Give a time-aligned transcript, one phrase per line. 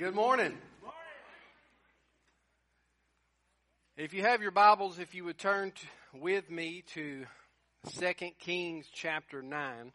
[0.00, 0.56] Good morning.
[3.98, 7.26] If you have your Bibles, if you would turn to, with me to
[7.98, 9.92] 2 Kings chapter 9.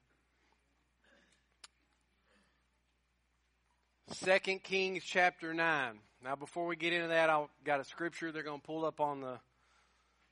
[4.24, 5.98] 2 Kings chapter 9.
[6.24, 9.00] Now, before we get into that, I've got a scripture they're going to pull up
[9.00, 9.40] on the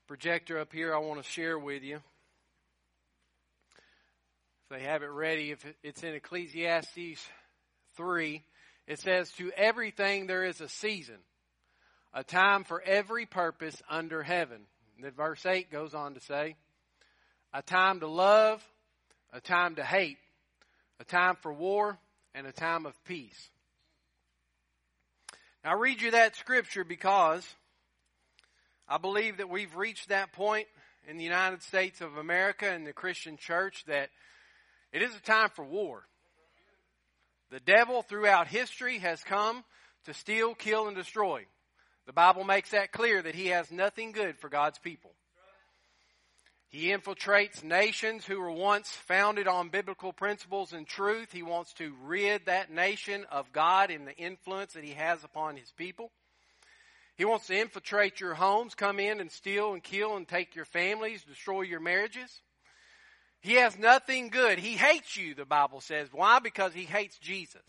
[0.08, 1.96] projector up here I want to share with you.
[1.96, 2.02] If
[4.70, 7.28] they have it ready, if it's in Ecclesiastes
[7.98, 8.44] 3,
[8.88, 11.18] it says, To everything there is a season,
[12.14, 14.62] a time for every purpose under heaven.
[14.96, 16.56] And then verse 8 goes on to say,
[17.54, 18.64] A time to love,
[19.32, 20.18] a time to hate,
[21.00, 21.98] a time for war,
[22.36, 23.50] and a time of peace.
[25.64, 27.48] Now, I read you that scripture because
[28.88, 30.68] I believe that we've reached that point
[31.08, 34.10] in the United States of America and the Christian church that
[34.92, 36.06] it is a time for war.
[37.54, 39.64] The devil throughout history has come
[40.06, 41.46] to steal, kill, and destroy.
[42.08, 45.12] The Bible makes that clear that he has nothing good for God's people.
[46.70, 51.32] He infiltrates nations who were once founded on biblical principles and truth.
[51.32, 55.56] He wants to rid that nation of God and the influence that he has upon
[55.56, 56.10] his people.
[57.18, 60.66] He wants to infiltrate your homes, come in and steal and kill and take your
[60.66, 62.42] families, destroy your marriages.
[63.44, 64.58] He has nothing good.
[64.58, 66.08] He hates you, the Bible says.
[66.14, 66.40] Why?
[66.40, 67.62] Because he hates Jesus.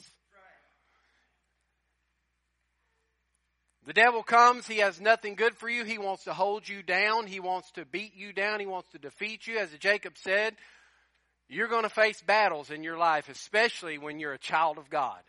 [3.84, 5.84] The devil comes, he has nothing good for you.
[5.84, 7.27] He wants to hold you down.
[7.27, 8.61] He wants to beat you down.
[8.61, 9.58] He wants to defeat you.
[9.58, 10.55] As Jacob said,
[11.48, 15.20] you're going to face battles in your life, especially when you're a child of God.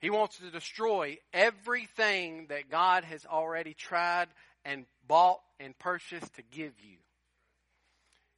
[0.00, 4.28] He wants to destroy everything that God has already tried
[4.64, 6.98] and bought and purchased to give you.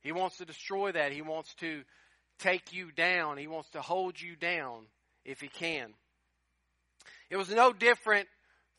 [0.02, 1.12] He wants to destroy that.
[1.12, 1.82] He wants to
[2.38, 3.36] take you down.
[3.36, 4.86] He wants to hold you down
[5.24, 5.92] if he can.
[7.28, 8.28] It was no different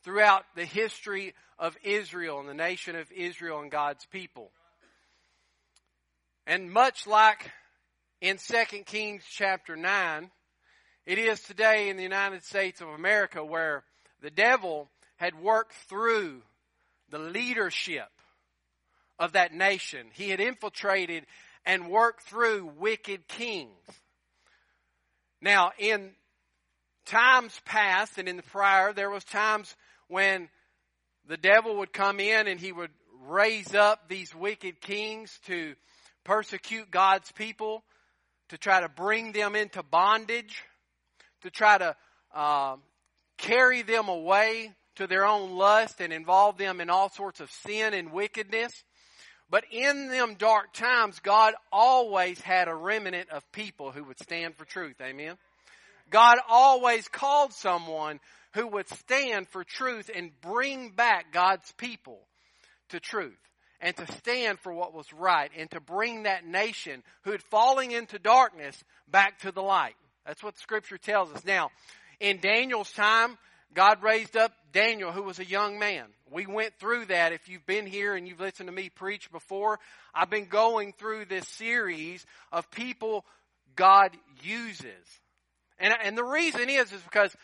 [0.04, 4.52] throughout the history of Israel and the nation of Israel and God's people.
[6.48, 7.52] And much like
[8.20, 10.32] in 2 Kings chapter 9,
[11.06, 13.84] it is today in the United States of America where
[14.22, 16.42] the devil had worked through
[17.10, 18.10] the leadership
[19.22, 20.08] of that nation.
[20.14, 21.26] He had infiltrated
[21.64, 23.70] and worked through wicked kings.
[25.40, 26.12] Now, in
[27.06, 29.76] times past and in the prior, there was times
[30.08, 30.50] when
[31.28, 32.90] the devil would come in and he would
[33.28, 35.76] raise up these wicked kings to
[36.24, 37.84] persecute God's people,
[38.50, 40.64] to try to bring them into bondage,
[41.44, 41.96] to try to
[42.34, 42.76] uh,
[43.38, 47.94] carry them away to their own lust and involve them in all sorts of sin
[47.94, 48.84] and wickedness.
[49.52, 54.56] But in them dark times, God always had a remnant of people who would stand
[54.56, 54.96] for truth.
[55.02, 55.36] Amen.
[56.10, 58.22] God always called someone
[58.54, 62.20] who would stand for truth and bring back God's people
[62.90, 63.38] to truth
[63.82, 67.92] and to stand for what was right and to bring that nation who had fallen
[67.92, 69.96] into darkness back to the light.
[70.26, 71.44] That's what scripture tells us.
[71.44, 71.72] Now,
[72.22, 73.38] in Daniel's time,
[73.74, 76.06] God raised up Daniel, who was a young man.
[76.30, 77.32] We went through that.
[77.32, 79.80] If you've been here and you've listened to me preach before,
[80.14, 83.26] I've been going through this series of people
[83.76, 84.12] God
[84.44, 84.86] uses.
[85.80, 87.36] And, and the reason is, is because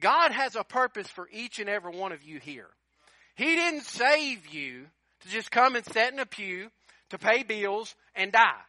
[0.00, 2.68] God has a purpose for each and every one of you here.
[3.34, 4.86] He didn't save you
[5.20, 6.70] to just come and sit in a pew
[7.10, 8.60] to pay bills and die.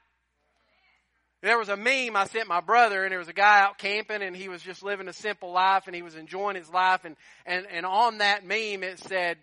[1.41, 4.21] There was a meme I sent my brother, and there was a guy out camping,
[4.21, 7.05] and he was just living a simple life, and he was enjoying his life.
[7.05, 9.37] And, and, and on that meme, it said,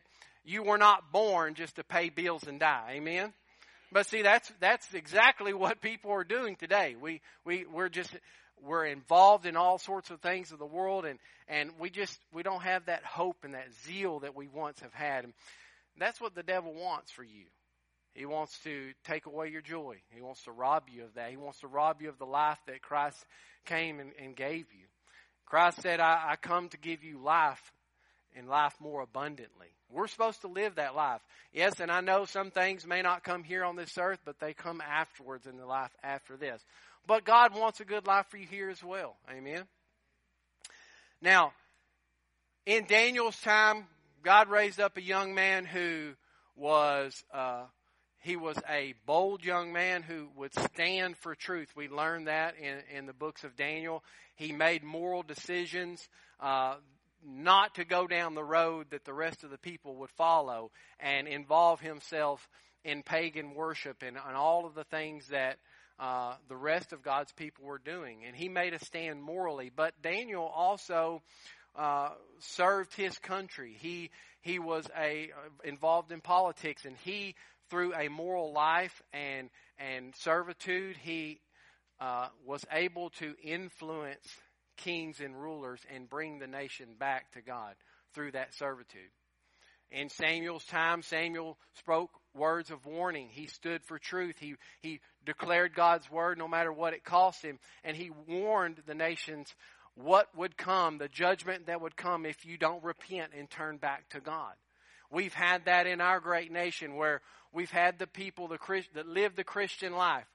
[0.44, 2.96] You were not born just to pay bills and die.
[2.96, 3.32] Amen?
[3.92, 6.96] But see, that's, that's exactly what people are doing today.
[7.00, 8.14] We, we, we're just,
[8.62, 11.18] we're involved in all sorts of things of the world and,
[11.48, 14.94] and we just we don't have that hope and that zeal that we once have
[14.94, 15.32] had and
[15.98, 17.44] that's what the devil wants for you
[18.16, 19.96] he wants to take away your joy.
[20.08, 21.30] He wants to rob you of that.
[21.30, 23.22] He wants to rob you of the life that christ
[23.66, 24.86] came and, and gave you.
[25.44, 27.60] Christ said I, I come to give you life
[28.34, 29.68] and life more abundantly.
[29.90, 31.20] We're supposed to live that life.
[31.52, 34.54] Yes and i know some things may not come here on this earth but they
[34.54, 36.62] come afterwards in the life after this.
[37.06, 39.16] But God wants a good life for you here as well.
[39.30, 39.64] Amen.
[41.20, 41.52] Now,
[42.64, 43.86] in Daniel's time,
[44.22, 46.14] God raised up a young man who
[46.56, 47.64] was uh,
[48.26, 51.68] he was a bold young man who would stand for truth.
[51.76, 54.02] We learned that in, in the books of Daniel.
[54.34, 56.06] He made moral decisions
[56.40, 56.74] uh,
[57.24, 61.28] not to go down the road that the rest of the people would follow and
[61.28, 62.48] involve himself
[62.84, 65.58] in pagan worship and, and all of the things that
[66.00, 68.24] uh, the rest of God's people were doing.
[68.26, 69.70] And he made a stand morally.
[69.74, 71.22] But Daniel also
[71.76, 72.08] uh,
[72.40, 73.76] served his country.
[73.78, 77.34] He he was a uh, involved in politics, and he
[77.70, 81.40] through a moral life and and servitude, he
[82.00, 84.26] uh, was able to influence
[84.76, 87.74] kings and rulers and bring the nation back to God
[88.14, 89.10] through that servitude.
[89.90, 93.28] In Samuel's time, Samuel spoke words of warning.
[93.30, 94.34] He stood for truth.
[94.40, 97.58] He, he declared God's word no matter what it cost him.
[97.84, 99.54] And he warned the nations
[99.94, 104.08] what would come, the judgment that would come if you don't repent and turn back
[104.10, 104.54] to God.
[105.10, 107.20] We've had that in our great nation where
[107.52, 110.26] we've had the people the Christ, that live the Christian life.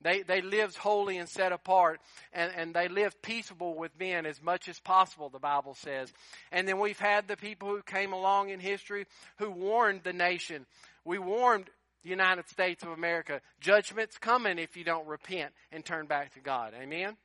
[0.00, 2.00] They, they lived holy and set apart,
[2.32, 6.12] and, and they lived peaceable with men as much as possible, the Bible says.
[6.52, 9.06] And then we've had the people who came along in history
[9.38, 10.66] who warned the nation.
[11.04, 11.68] We warned
[12.04, 16.40] the United States of America, judgment's coming if you don't repent and turn back to
[16.40, 16.74] God.
[16.80, 17.16] Amen?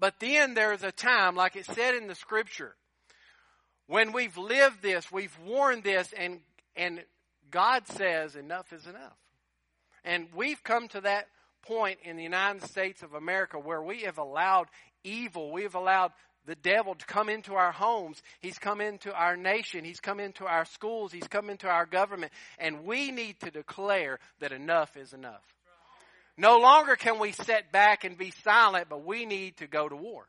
[0.00, 2.74] But then there's a time, like it said in the scripture,
[3.86, 6.40] when we've lived this, we've worn this, and,
[6.76, 7.02] and
[7.50, 9.16] God says enough is enough.
[10.04, 11.28] And we've come to that
[11.62, 14.66] point in the United States of America where we have allowed
[15.04, 16.12] evil, we have allowed
[16.44, 18.20] the devil to come into our homes.
[18.40, 19.84] He's come into our nation.
[19.84, 21.12] He's come into our schools.
[21.12, 22.32] He's come into our government.
[22.58, 25.44] And we need to declare that enough is enough.
[26.36, 29.94] No longer can we sit back and be silent, but we need to go to
[29.94, 30.26] war.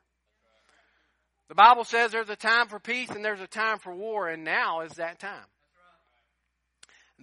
[1.48, 4.44] The Bible says there's a time for peace and there's a time for war, and
[4.44, 5.46] now is that time.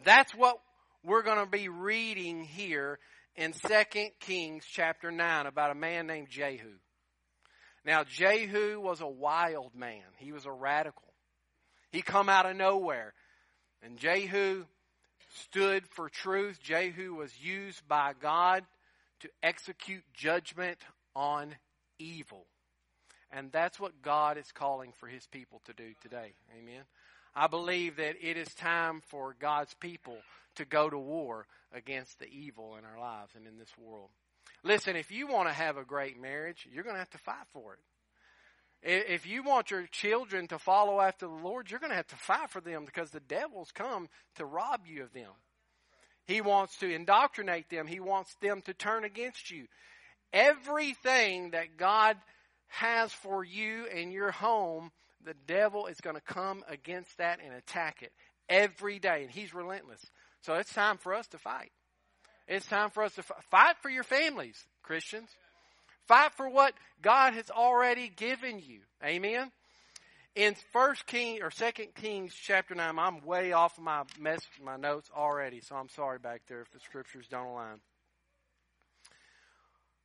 [0.06, 0.58] That's what
[1.04, 3.00] we're going to be reading here
[3.36, 3.84] in 2
[4.20, 6.78] Kings chapter 9 about a man named Jehu.
[7.84, 10.04] Now, Jehu was a wild man.
[10.18, 11.14] He was a radical.
[11.92, 13.14] He come out of nowhere.
[13.82, 14.66] And Jehu
[15.46, 16.60] stood for truth.
[16.62, 18.64] Jehu was used by God
[19.22, 20.78] to execute judgment
[21.16, 21.56] on
[21.98, 22.46] evil.
[23.32, 26.34] And that's what God is calling for his people to do today.
[26.60, 26.84] Amen.
[27.34, 30.18] I believe that it is time for God's people
[30.56, 34.10] to go to war against the evil in our lives and in this world.
[34.64, 37.48] Listen, if you want to have a great marriage, you're going to have to fight
[37.54, 37.80] for it.
[38.84, 42.16] If you want your children to follow after the Lord, you're going to have to
[42.16, 45.32] fight for them because the devil's come to rob you of them.
[46.26, 47.88] He wants to indoctrinate them.
[47.88, 49.68] He wants them to turn against you.
[50.34, 52.18] Everything that God
[52.72, 54.92] has for you and your home,
[55.26, 58.12] the devil is going to come against that and attack it
[58.50, 59.24] every day.
[59.24, 60.04] And he's relentless.
[60.42, 61.72] So it's time for us to fight.
[62.48, 65.30] It's time for us to fight for your families, Christians.
[66.08, 68.80] Fight for what God has already given you.
[69.04, 69.52] Amen.
[70.34, 74.78] In First King or Second Kings chapter nine, I'm way off of my mess, my
[74.78, 77.82] notes already, so I'm sorry back there if the scriptures don't align.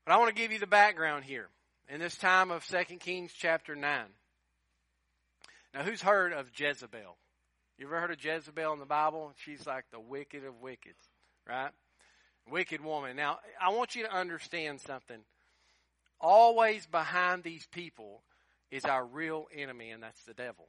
[0.04, 1.48] But I want to give you the background here
[1.88, 4.08] in this time of Second Kings chapter nine.
[5.74, 7.16] Now, who's heard of Jezebel?
[7.78, 9.32] You ever heard of Jezebel in the Bible?
[9.44, 11.02] She's like the wicked of wickeds,
[11.46, 11.70] right?
[12.50, 13.16] Wicked woman.
[13.16, 15.18] Now, I want you to understand something.
[16.20, 18.22] Always behind these people
[18.70, 20.68] is our real enemy, and that's the devil.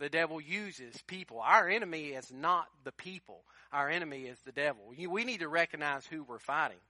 [0.00, 1.40] The devil uses people.
[1.40, 3.44] Our enemy is not the people.
[3.72, 4.92] Our enemy is the devil.
[5.08, 6.80] We need to recognize who we're fighting.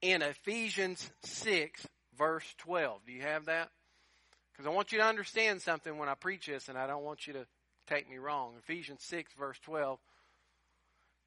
[0.00, 3.00] In Ephesians 6, verse 12.
[3.06, 3.70] Do you have that?
[4.52, 7.26] Because I want you to understand something when I preach this, and I don't want
[7.26, 7.46] you to
[7.88, 8.54] take me wrong.
[8.58, 9.98] Ephesians 6, verse 12.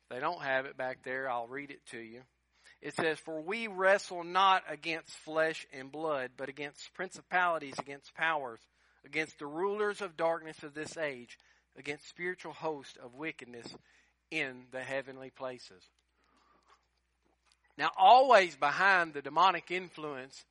[0.03, 2.21] If they don't have it back there, I'll read it to you.
[2.81, 8.59] It says, For we wrestle not against flesh and blood, but against principalities, against powers,
[9.05, 11.37] against the rulers of darkness of this age,
[11.77, 13.67] against spiritual hosts of wickedness
[14.29, 15.83] in the heavenly places.
[17.77, 20.43] Now, always behind the demonic influence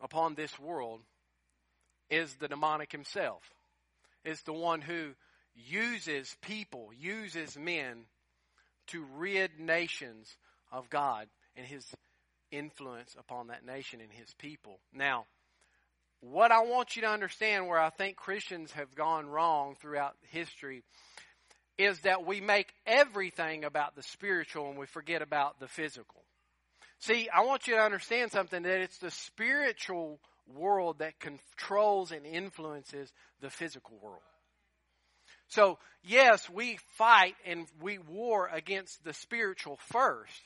[0.00, 1.00] upon this world
[2.10, 3.42] is the demonic himself.
[4.24, 5.14] Is the one who
[5.54, 8.04] uses people, uses men
[8.88, 10.36] to rid nations
[10.70, 11.86] of God and his
[12.50, 14.80] influence upon that nation and his people.
[14.92, 15.26] Now,
[16.20, 20.82] what I want you to understand where I think Christians have gone wrong throughout history
[21.78, 26.22] is that we make everything about the spiritual and we forget about the physical.
[26.98, 30.18] See, I want you to understand something that it's the spiritual
[30.52, 34.22] world that controls and influences the physical world.
[35.48, 40.42] So, yes, we fight and we war against the spiritual first.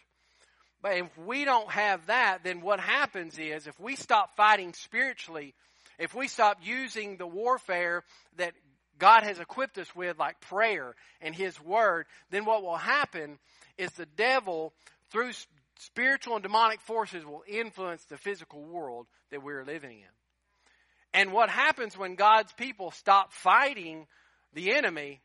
[0.83, 5.55] But if we don't have that, then what happens is if we stop fighting spiritually,
[5.99, 8.05] if we stop using the warfare
[8.37, 8.53] that
[8.99, 13.39] God has equipped us with, like prayer and His Word, then what will happen
[13.79, 14.73] is the devil
[15.11, 15.33] through
[15.79, 20.13] spiritual and demonic forces will influence the physical world that we're living in.
[21.15, 24.07] And what happens when God's people stop fighting
[24.55, 25.21] the enemy,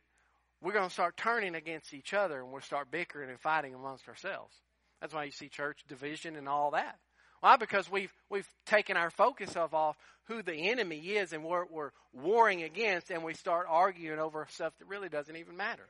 [0.61, 4.07] we're going to start turning against each other and we'll start bickering and fighting amongst
[4.07, 4.53] ourselves.
[4.99, 6.97] That's why you see church division and all that.
[7.41, 7.55] Why?
[7.57, 11.91] Because we've we've taken our focus of off who the enemy is and what we're
[12.13, 15.87] warring against, and we start arguing over stuff that really doesn't even matter.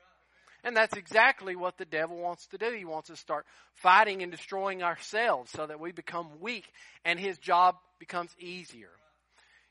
[0.63, 2.71] And that's exactly what the devil wants to do.
[2.71, 6.65] He wants to start fighting and destroying ourselves so that we become weak
[7.05, 8.89] and his job becomes easier.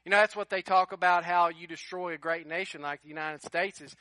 [0.05, 3.09] You know, that's what they talk about how you destroy a great nation like the
[3.09, 3.95] United States is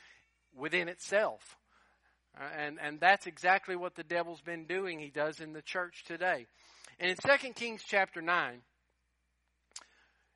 [0.56, 1.56] within itself.
[2.38, 4.98] Uh, and, and that's exactly what the devil's been doing.
[4.98, 6.46] He does in the church today.
[6.98, 8.62] And in 2 Kings chapter 9,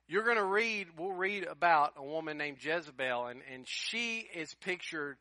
[0.07, 4.53] you're going to read, we'll read about a woman named Jezebel, and, and she is
[4.61, 5.17] pictured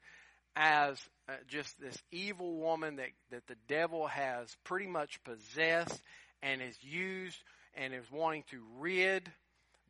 [0.54, 6.02] as uh, just this evil woman that, that the devil has pretty much possessed
[6.42, 7.38] and is used
[7.74, 9.30] and is wanting to rid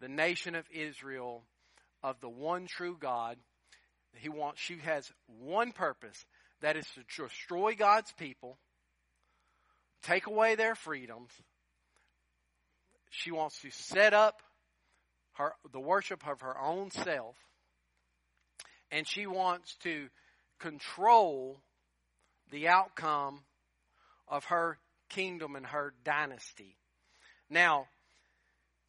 [0.00, 1.42] the nation of Israel
[2.02, 3.36] of the one true God.
[4.14, 6.24] He wants, she has one purpose,
[6.60, 8.58] that is to destroy God's people,
[10.02, 11.30] take away their freedoms.
[13.10, 14.42] She wants to set up
[15.34, 17.36] her, the worship of her own self.
[18.90, 20.08] And she wants to
[20.58, 21.60] control
[22.50, 23.40] the outcome
[24.28, 24.78] of her
[25.08, 26.76] kingdom and her dynasty.
[27.48, 27.86] Now,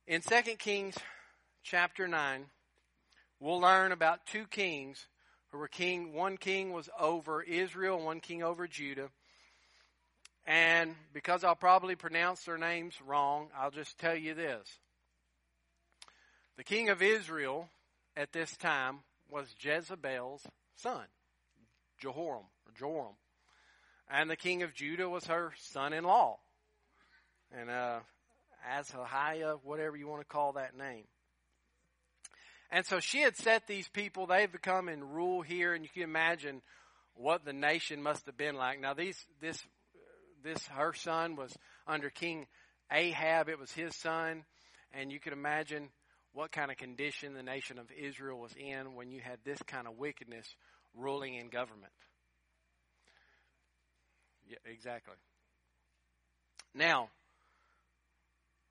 [0.08, 0.96] in 2 Kings
[1.64, 2.46] chapter 9,
[3.40, 5.08] we'll learn about two kings
[5.52, 6.14] who were king.
[6.14, 9.10] One king was over Israel, one king over Judah.
[10.46, 14.68] And because I'll probably pronounce their names wrong, I'll just tell you this.
[16.58, 17.70] The king of Israel
[18.18, 20.46] at this time was Jezebel's
[20.76, 21.06] son,
[22.00, 23.16] Jehoram, or Joram.
[24.10, 26.38] And the king of Judah was her son-in-law.
[27.52, 28.00] And, uh,
[28.70, 31.06] Azahiah, whatever you want to call that name.
[32.72, 36.04] And so she had set these people, they've become and rule here, and you can
[36.04, 36.62] imagine
[37.16, 38.80] what the nation must have been like.
[38.80, 39.62] Now these, this,
[40.44, 41.56] this, her son was
[41.88, 42.48] under King
[42.92, 44.44] Ahab, it was his son,
[44.94, 45.90] and you can imagine
[46.34, 49.88] what kind of condition the nation of Israel was in when you had this kind
[49.88, 50.46] of wickedness
[50.96, 51.94] ruling in government.
[54.50, 55.16] Yeah, exactly.
[56.74, 57.10] Now,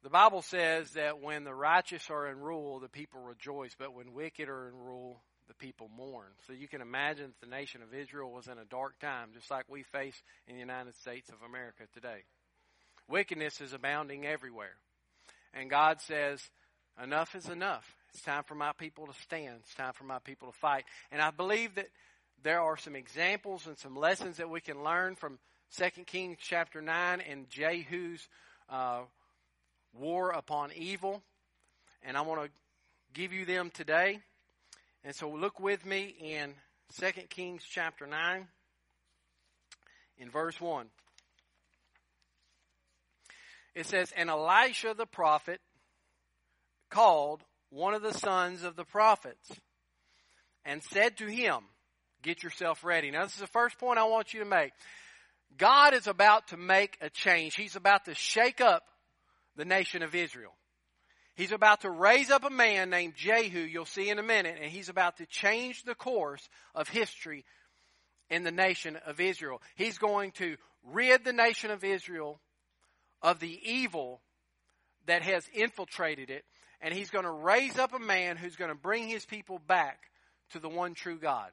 [0.02, 4.14] the Bible says that when the righteous are in rule, the people rejoice, but when
[4.14, 6.28] wicked are in rule, the people mourn.
[6.46, 9.50] So you can imagine that the nation of Israel was in a dark time, just
[9.50, 12.22] like we face in the United States of America today.
[13.08, 14.76] Wickedness is abounding everywhere.
[15.52, 16.40] And God says,
[17.02, 17.84] enough is enough.
[18.14, 19.56] It's time for my people to stand.
[19.58, 20.84] It's time for my people to fight.
[21.10, 21.88] And I believe that
[22.44, 25.40] there are some examples and some lessons that we can learn from
[25.76, 28.28] 2 Kings chapter 9 and Jehu's
[28.68, 29.00] uh,
[29.98, 31.22] war upon evil.
[32.04, 32.50] And I want to
[33.14, 34.20] give you them today.
[35.04, 36.54] And so look with me in
[36.98, 38.48] 2 Kings chapter 9
[40.18, 40.86] in verse 1.
[43.74, 45.60] It says, And Elisha the prophet
[46.90, 49.48] called one of the sons of the prophets
[50.64, 51.60] and said to him,
[52.22, 53.10] Get yourself ready.
[53.10, 54.72] Now, this is the first point I want you to make.
[55.56, 57.54] God is about to make a change.
[57.54, 58.82] He's about to shake up
[59.56, 60.52] the nation of Israel.
[61.40, 64.70] He's about to raise up a man named Jehu, you'll see in a minute, and
[64.70, 67.46] he's about to change the course of history
[68.28, 69.62] in the nation of Israel.
[69.74, 70.56] He's going to
[70.92, 72.42] rid the nation of Israel
[73.22, 74.20] of the evil
[75.06, 76.44] that has infiltrated it,
[76.82, 79.98] and he's going to raise up a man who's going to bring his people back
[80.50, 81.48] to the one true God.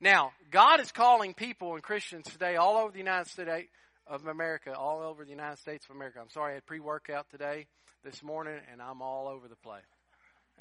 [0.00, 3.68] Now, God is calling people and Christians today all over the United States
[4.04, 6.18] of America, all over the United States of America.
[6.20, 7.68] I'm sorry I had pre workout today,
[8.04, 9.82] this morning, and I'm all over the place.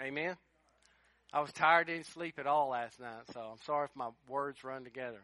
[0.01, 0.35] Amen?
[1.33, 4.63] I was tired, didn't sleep at all last night, so I'm sorry if my words
[4.63, 5.21] run together.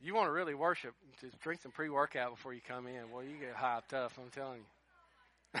[0.00, 3.10] You want to really worship, just drink some pre workout before you come in.
[3.10, 4.60] Well, you get high tough, I'm telling
[5.54, 5.60] you.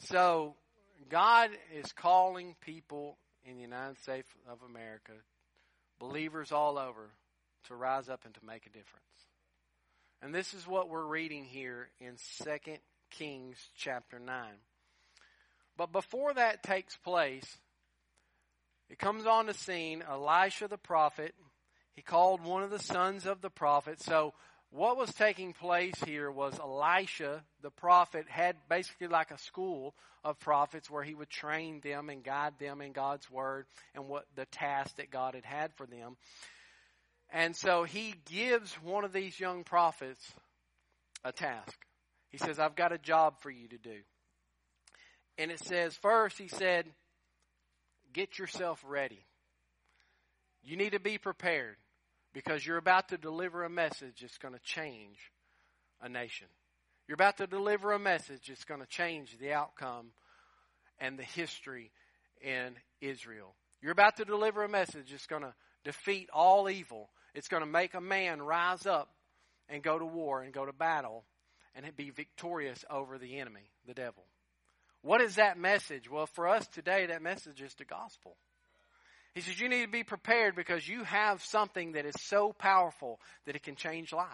[0.00, 0.54] so,
[1.10, 5.12] God is calling people in the United States of America,
[5.98, 7.10] believers all over,
[7.64, 9.04] to rise up and to make a difference.
[10.22, 12.50] And this is what we're reading here in 2
[13.10, 14.44] Kings chapter 9.
[15.76, 17.58] But before that takes place,
[18.88, 21.34] it comes on the scene Elisha the prophet.
[21.94, 24.00] He called one of the sons of the prophet.
[24.00, 24.32] So
[24.70, 29.94] what was taking place here was Elisha, the prophet, had basically like a school
[30.24, 34.26] of prophets where he would train them and guide them in God's word and what
[34.34, 36.16] the task that God had had for them.
[37.32, 40.20] And so he gives one of these young prophets
[41.24, 41.76] a task.
[42.28, 43.98] He says, I've got a job for you to do.
[45.38, 46.86] And it says, first, he said,
[48.12, 49.24] get yourself ready.
[50.62, 51.76] You need to be prepared
[52.32, 55.18] because you're about to deliver a message that's going to change
[56.00, 56.48] a nation.
[57.06, 60.08] You're about to deliver a message that's going to change the outcome
[60.98, 61.92] and the history
[62.40, 63.54] in Israel.
[63.80, 65.54] You're about to deliver a message that's going to
[65.84, 67.10] defeat all evil.
[67.36, 69.10] It's going to make a man rise up
[69.68, 71.22] and go to war and go to battle
[71.74, 74.24] and be victorious over the enemy, the devil.
[75.02, 76.10] What is that message?
[76.10, 78.36] Well, for us today, that message is the gospel.
[79.34, 83.20] He says you need to be prepared because you have something that is so powerful
[83.44, 84.32] that it can change lives.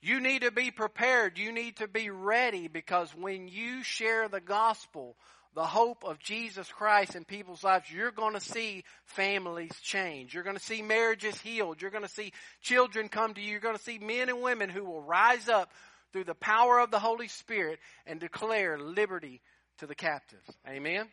[0.00, 1.38] You need to be prepared.
[1.38, 5.16] You need to be ready because when you share the gospel,
[5.54, 10.34] the hope of Jesus Christ in people's lives, you're going to see families change.
[10.34, 11.80] You're going to see marriages healed.
[11.80, 13.52] You're going to see children come to you.
[13.52, 15.70] You're going to see men and women who will rise up
[16.12, 19.40] through the power of the Holy Spirit and declare liberty
[19.78, 20.48] to the captives.
[20.68, 21.06] Amen.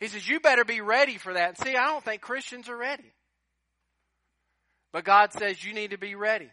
[0.00, 1.58] He says, You better be ready for that.
[1.58, 3.12] See, I don't think Christians are ready.
[4.92, 6.50] But God says you need to be ready.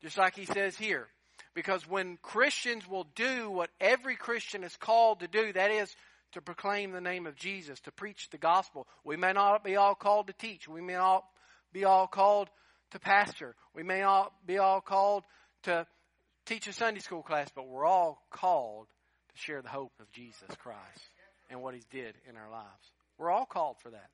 [0.00, 1.08] Just like He says here.
[1.54, 5.94] Because when Christians will do what every Christian is called to do, that is
[6.32, 8.88] to proclaim the name of Jesus, to preach the gospel.
[9.04, 10.66] We may not be all called to teach.
[10.66, 11.24] We may not
[11.72, 12.48] be all called
[12.90, 13.54] to pastor.
[13.74, 15.22] We may not be all called
[15.62, 15.86] to
[16.44, 18.88] teach a Sunday school class, but we're all called
[19.32, 20.80] to share the hope of Jesus Christ
[21.50, 22.92] and what He's did in our lives.
[23.16, 24.10] We're all called for that.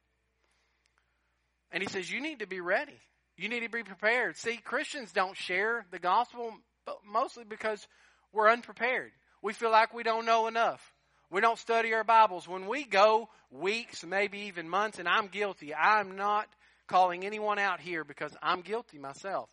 [1.72, 3.00] And He says, you need to be ready.
[3.38, 4.36] You need to be prepared.
[4.36, 6.52] See, Christians don't share the gospel
[7.10, 7.86] mostly because
[8.32, 9.12] we're unprepared.
[9.42, 10.80] We feel like we don't know enough.
[11.30, 12.48] We don't study our Bibles.
[12.48, 16.48] When we go weeks, maybe even months, and I'm guilty, I'm not
[16.88, 19.48] calling anyone out here because I'm guilty myself.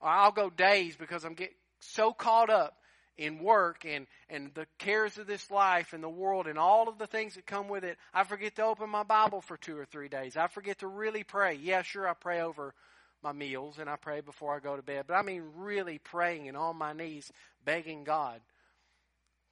[0.00, 2.74] Or I'll go days because I'm get so caught up
[3.18, 6.98] in work and, and the cares of this life and the world and all of
[6.98, 9.84] the things that come with it, I forget to open my Bible for two or
[9.84, 10.36] three days.
[10.36, 11.58] I forget to really pray.
[11.60, 12.74] Yeah, sure, I pray over
[13.22, 16.48] my meals and I pray before I go to bed, but I mean really praying
[16.48, 17.30] and on my knees,
[17.64, 18.40] begging God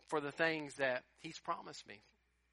[0.09, 2.03] for the things that He's promised me.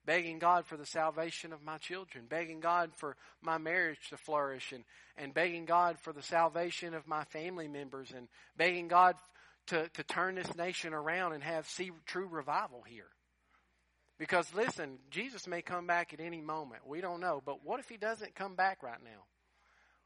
[0.06, 4.72] Begging God for the salvation of my children, begging God for my marriage to flourish,
[4.72, 4.86] and,
[5.18, 9.16] and begging God for the salvation of my family members, and begging God
[9.68, 13.10] to, to turn this nation around and have see true revival here.
[14.18, 16.88] Because listen, Jesus may come back at any moment.
[16.88, 17.42] We don't know.
[17.46, 19.26] But what if he doesn't come back right now?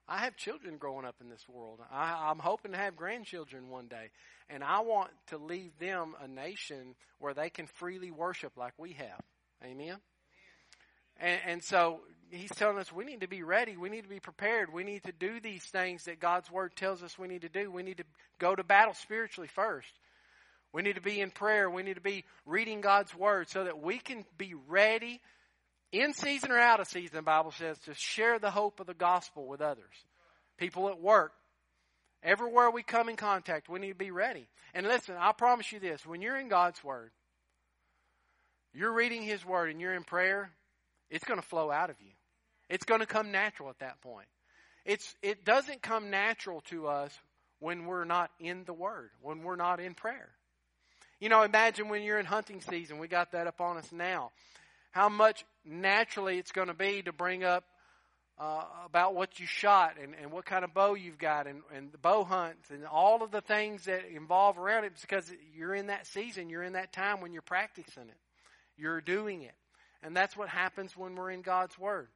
[0.08, 1.80] I have children growing up in this world.
[1.92, 4.10] I, I'm hoping to have grandchildren one day.
[4.50, 8.94] And I want to leave them a nation where they can freely worship like we
[8.94, 9.22] have.
[9.64, 9.98] Amen?
[11.20, 13.78] And, and so he's telling us we need to be ready.
[13.78, 14.74] We need to be prepared.
[14.74, 17.72] We need to do these things that God's word tells us we need to do.
[17.72, 18.06] We need to
[18.40, 19.92] go to battle spiritually first.
[20.74, 21.70] We need to be in prayer.
[21.70, 25.22] We need to be reading God's word so that we can be ready
[25.92, 28.94] in season or out of season, the Bible says, to share the hope of the
[28.94, 29.94] gospel with others.
[30.58, 31.34] People at work,
[32.24, 34.48] everywhere we come in contact, we need to be ready.
[34.74, 37.12] And listen, I promise you this when you're in God's word,
[38.74, 40.52] you're reading His word and you're in prayer,
[41.10, 42.12] it's going to flow out of you.
[42.70, 44.28] It's going to come natural at that point.
[44.86, 47.14] It's, it doesn't come natural to us
[47.60, 50.30] when we're not in the Word, when we're not in prayer.
[51.20, 52.98] You know, imagine when you're in hunting season.
[52.98, 54.32] We got that up on us now.
[54.92, 57.64] How much naturally it's going to be to bring up
[58.40, 61.92] uh, about what you shot and, and what kind of bow you've got and, and
[61.92, 65.88] the bow hunts and all of the things that involve around it because you're in
[65.88, 68.18] that season, you're in that time when you're practicing it.
[68.78, 69.54] You're doing it.
[70.02, 72.08] And that's what happens when we're in God's Word.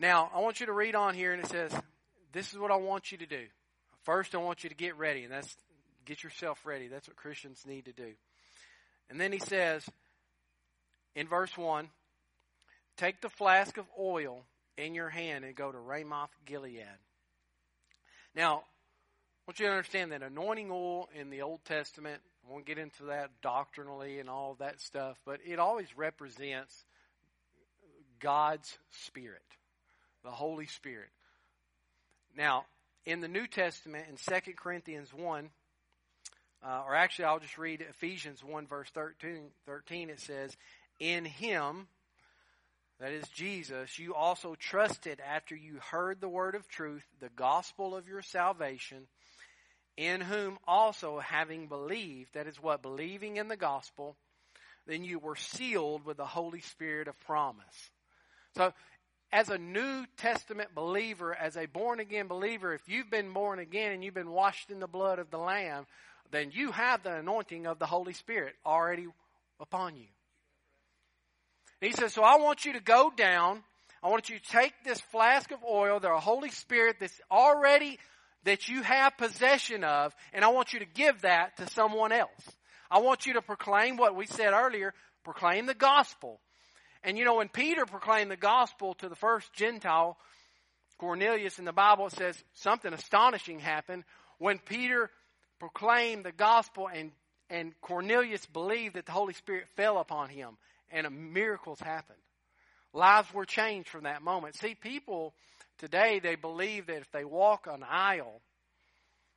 [0.00, 1.72] Now, I want you to read on here, and it says,
[2.32, 3.44] This is what I want you to do.
[4.02, 5.56] First, I want you to get ready, and that's
[6.04, 6.88] get yourself ready.
[6.88, 8.12] That's what Christians need to do.
[9.08, 9.88] And then he says
[11.16, 11.88] in verse 1
[12.96, 14.44] Take the flask of oil
[14.78, 16.86] in your hand and go to Ramoth Gilead.
[18.34, 22.64] Now, I want you to understand that anointing oil in the Old Testament, I won't
[22.64, 26.84] get into that doctrinally and all that stuff, but it always represents
[28.20, 29.42] God's Spirit
[30.26, 31.08] the Holy Spirit.
[32.36, 32.66] Now,
[33.06, 35.50] in the New Testament, in 2 Corinthians 1,
[36.66, 40.10] uh, or actually, I'll just read Ephesians 1, verse 13, 13.
[40.10, 40.56] It says,
[40.98, 41.88] In him,
[42.98, 47.94] that is Jesus, you also trusted after you heard the word of truth, the gospel
[47.94, 49.06] of your salvation,
[49.96, 54.16] in whom also having believed, that is what, believing in the gospel,
[54.86, 57.90] then you were sealed with the Holy Spirit of promise.
[58.56, 58.72] So,
[59.32, 63.92] as a New Testament believer, as a born again believer, if you've been born again
[63.92, 65.86] and you've been washed in the blood of the Lamb,
[66.30, 69.06] then you have the anointing of the Holy Spirit already
[69.60, 70.06] upon you.
[71.80, 73.62] He says, So I want you to go down.
[74.02, 77.98] I want you to take this flask of oil, the Holy Spirit that's already
[78.44, 82.30] that you have possession of, and I want you to give that to someone else.
[82.90, 86.40] I want you to proclaim what we said earlier, proclaim the gospel.
[87.02, 90.16] And you know, when Peter proclaimed the gospel to the first Gentile,
[90.98, 94.04] Cornelius in the Bible, it says something astonishing happened.
[94.38, 95.10] When Peter
[95.58, 97.10] proclaimed the gospel and,
[97.50, 100.56] and Cornelius believed that the Holy Spirit fell upon him
[100.90, 102.18] and miracles happened.
[102.92, 104.56] Lives were changed from that moment.
[104.56, 105.34] See, people
[105.78, 108.40] today, they believe that if they walk an aisle,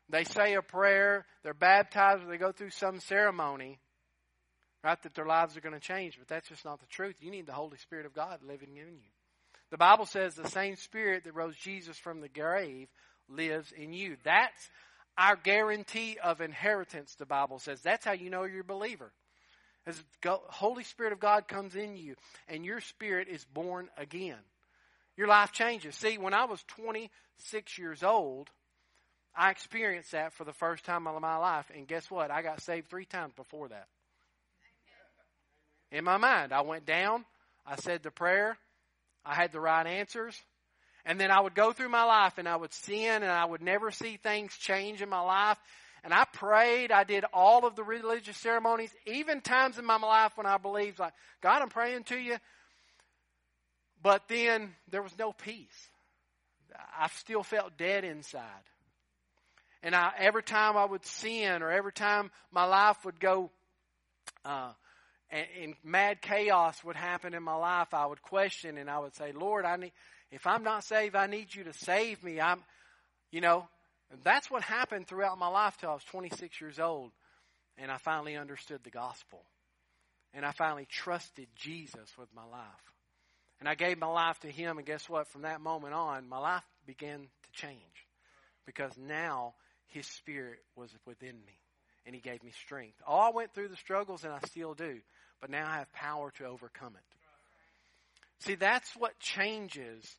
[0.10, 3.80] they say a prayer, they're baptized, or they go through some ceremony,
[4.84, 6.18] right, that their lives are going to change.
[6.18, 7.16] But that's just not the truth.
[7.20, 9.10] You need the Holy Spirit of God living in you.
[9.72, 12.88] The Bible says the same Spirit that rose Jesus from the grave
[13.28, 14.18] lives in you.
[14.24, 14.70] That's
[15.18, 17.82] our guarantee of inheritance, the Bible says.
[17.82, 19.12] That's how you know you're a believer.
[19.86, 22.16] As the Holy Spirit of God comes in you
[22.48, 24.38] and your spirit is born again.
[25.18, 25.96] Your life changes.
[25.96, 28.50] See, when I was 26 years old,
[29.36, 31.72] I experienced that for the first time in my life.
[31.76, 32.32] And guess what?
[32.32, 33.88] I got saved three times before that.
[35.92, 37.26] In my mind, I went down,
[37.66, 38.58] I said the prayer,
[39.26, 40.40] I had the right answers,
[41.06, 43.62] and then I would go through my life and I would sin and I would
[43.62, 45.58] never see things change in my life.
[46.04, 46.92] And I prayed.
[46.92, 51.00] I did all of the religious ceremonies, even times in my life when I believed,
[51.00, 52.38] like, God, I'm praying to you.
[54.02, 55.90] But then there was no peace.
[56.98, 58.44] I still felt dead inside.
[59.82, 63.50] And I, every time I would sin or every time my life would go,
[64.44, 64.72] uh,
[65.30, 69.16] and, and mad chaos would happen in my life, I would question and I would
[69.16, 69.94] say, Lord, I need,
[70.32, 72.42] if I'm not saved, I need you to save me.
[72.42, 72.62] I'm,
[73.32, 73.68] you know,
[74.24, 77.12] that's what happened throughout my life till I was 26 years old.
[77.78, 79.44] And I finally understood the gospel.
[80.34, 82.94] And I finally trusted Jesus with my life.
[83.60, 84.78] And I gave my life to Him.
[84.78, 85.28] And guess what?
[85.28, 88.08] From that moment on, my life began to change.
[88.66, 89.54] Because now
[89.88, 91.60] His Spirit was within me.
[92.06, 92.98] And He gave me strength.
[93.08, 95.00] Oh, I went through the struggles and I still do.
[95.40, 97.04] But now I have power to overcome it.
[98.40, 100.18] See, that's what changes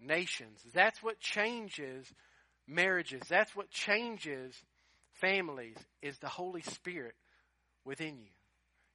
[0.00, 0.60] nations.
[0.72, 2.10] That's what changes
[2.66, 3.22] marriages.
[3.28, 4.54] That's what changes
[5.14, 7.14] families is the Holy Spirit
[7.84, 8.30] within you.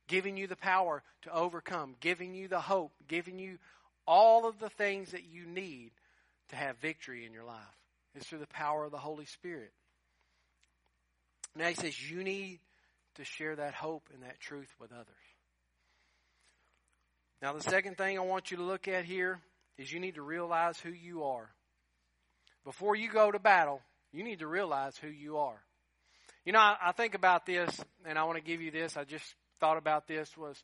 [0.08, 3.58] Giving you the power to overcome, giving you the hope, giving you
[4.06, 5.92] all of the things that you need
[6.50, 7.58] to have victory in your life.
[8.16, 9.74] It's through the power of the Holy Spirit.
[11.56, 12.60] Now he says you need
[13.16, 15.08] to share that hope and that truth with others.
[17.42, 19.40] Now, the second thing I want you to look at here
[19.78, 21.50] is you need to realize who you are.
[22.68, 23.80] Before you go to battle,
[24.12, 25.64] you need to realize who you are.
[26.44, 27.70] You know, I, I think about this,
[28.06, 28.98] and I want to give you this.
[28.98, 29.24] I just
[29.62, 30.62] thought about this was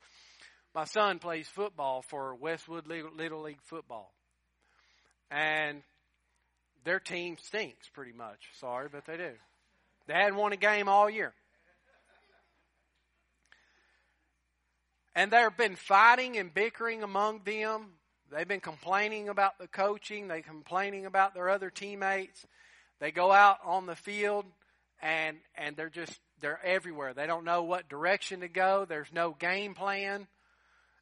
[0.75, 4.11] my son plays football for Westwood Little League football.
[5.31, 5.81] And
[6.83, 8.49] their team stinks pretty much.
[8.59, 9.31] Sorry, but they do.
[10.07, 11.33] They hadn't won a game all year.
[15.15, 17.93] And they've been fighting and bickering among them.
[18.33, 20.27] They've been complaining about the coaching.
[20.27, 22.43] They're complaining about their other teammates.
[22.99, 24.45] They go out on the field
[25.03, 27.13] and, and they're just, they're everywhere.
[27.13, 28.85] They don't know what direction to go.
[28.85, 30.25] There's no game plan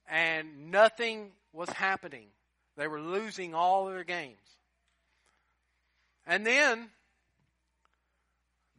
[0.09, 2.27] and nothing was happening.
[2.75, 4.35] They were losing all their games.
[6.27, 6.89] And then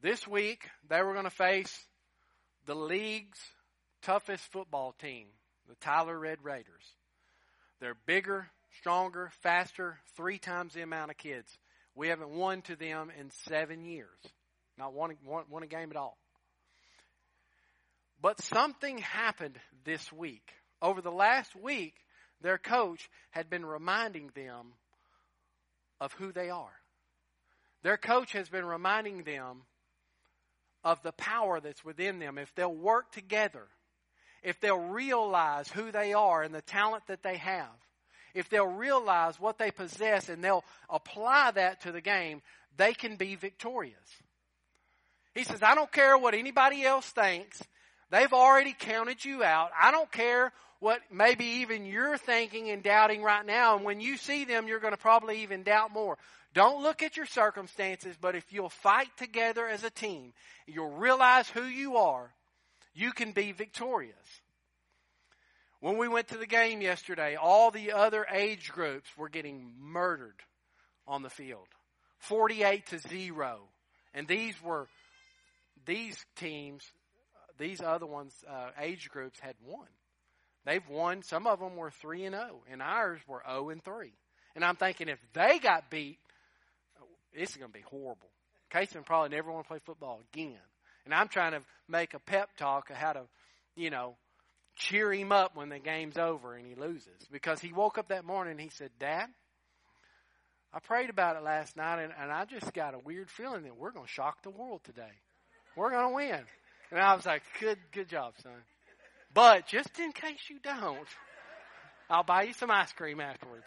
[0.02, 1.86] this week they were going to face
[2.66, 3.38] the league's
[4.02, 5.28] toughest football team,
[5.70, 6.84] the Tyler Red Raiders.
[7.82, 8.46] They're bigger,
[8.78, 11.50] stronger, faster, three times the amount of kids.
[11.96, 14.20] We haven't won to them in seven years.
[14.78, 16.16] Not won, won a game at all.
[18.20, 20.48] But something happened this week.
[20.80, 21.94] Over the last week,
[22.40, 24.74] their coach had been reminding them
[26.00, 26.76] of who they are.
[27.82, 29.62] Their coach has been reminding them
[30.84, 32.38] of the power that's within them.
[32.38, 33.66] If they'll work together,
[34.42, 37.68] if they'll realize who they are and the talent that they have,
[38.34, 42.42] if they'll realize what they possess and they'll apply that to the game,
[42.76, 43.96] they can be victorious.
[45.34, 47.62] He says, I don't care what anybody else thinks.
[48.10, 49.70] They've already counted you out.
[49.80, 53.76] I don't care what maybe even you're thinking and doubting right now.
[53.76, 56.18] And when you see them, you're going to probably even doubt more.
[56.54, 60.34] Don't look at your circumstances, but if you'll fight together as a team,
[60.66, 62.30] you'll realize who you are,
[62.94, 64.16] you can be victorious.
[65.80, 70.40] When we went to the game yesterday, all the other age groups were getting murdered
[71.08, 71.66] on the field.
[72.18, 73.60] 48 to 0.
[74.14, 74.86] And these were,
[75.86, 76.84] these teams,
[77.58, 79.88] these other ones, uh, age groups had won.
[80.64, 81.22] They've won.
[81.22, 84.12] Some of them were 3 and 0, and ours were 0 and 3.
[84.54, 86.18] And I'm thinking if they got beat,
[87.32, 88.28] it's going to be horrible.
[88.70, 90.58] Casey probably never want to play football again.
[91.04, 93.22] And I'm trying to make a pep talk of how to,
[93.76, 94.16] you know,
[94.76, 97.26] cheer him up when the game's over and he loses.
[97.30, 99.26] Because he woke up that morning and he said, Dad,
[100.72, 103.76] I prayed about it last night and, and I just got a weird feeling that
[103.76, 105.20] we're going to shock the world today.
[105.76, 106.40] We're going to win.
[106.90, 108.52] And I was like, good, good job, son.
[109.34, 111.08] But just in case you don't,
[112.10, 113.64] I'll buy you some ice cream afterwards.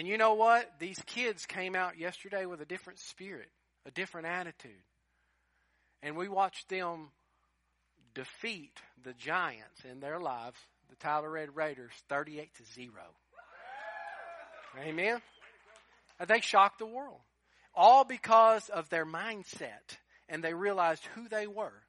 [0.00, 0.66] And you know what?
[0.78, 3.50] These kids came out yesterday with a different spirit,
[3.84, 4.70] a different attitude.
[6.02, 7.10] And we watched them
[8.14, 8.72] defeat
[9.04, 10.56] the giants in their lives,
[10.88, 12.90] the Tyler Red Raiders, 38 to 0.
[14.82, 15.20] Amen.
[16.26, 17.20] They shocked the world.
[17.74, 19.98] All because of their mindset
[20.30, 21.82] and they realized who they were.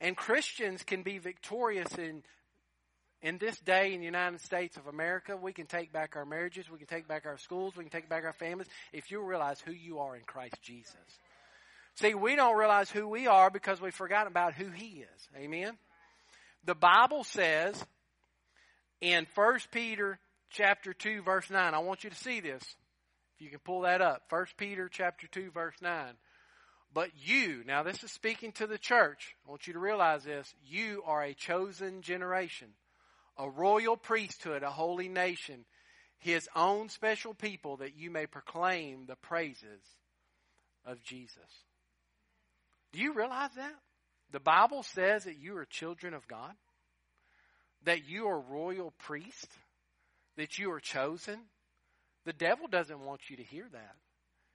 [0.00, 2.24] And Christians can be victorious in
[3.24, 6.70] in this day in the United States of America, we can take back our marriages,
[6.70, 9.58] we can take back our schools, we can take back our families if you realize
[9.60, 10.94] who you are in Christ Jesus.
[11.94, 15.28] See, we don't realize who we are because we've forgotten about who He is.
[15.38, 15.72] Amen?
[16.66, 17.82] The Bible says
[19.00, 20.18] in 1 Peter
[20.50, 22.62] chapter 2 verse 9, I want you to see this.
[23.36, 24.24] If you can pull that up.
[24.28, 26.12] 1 Peter chapter 2 verse 9.
[26.92, 29.34] But you, now this is speaking to the church.
[29.46, 30.52] I want you to realize this.
[30.62, 32.68] You are a chosen generation
[33.36, 35.64] a royal priesthood, a holy nation,
[36.18, 39.82] his own special people, that you may proclaim the praises
[40.84, 41.38] of Jesus.
[42.92, 43.74] Do you realize that?
[44.32, 46.52] The Bible says that you are children of God,
[47.84, 49.58] that you are royal priests,
[50.36, 51.38] that you are chosen.
[52.24, 53.96] The devil doesn't want you to hear that.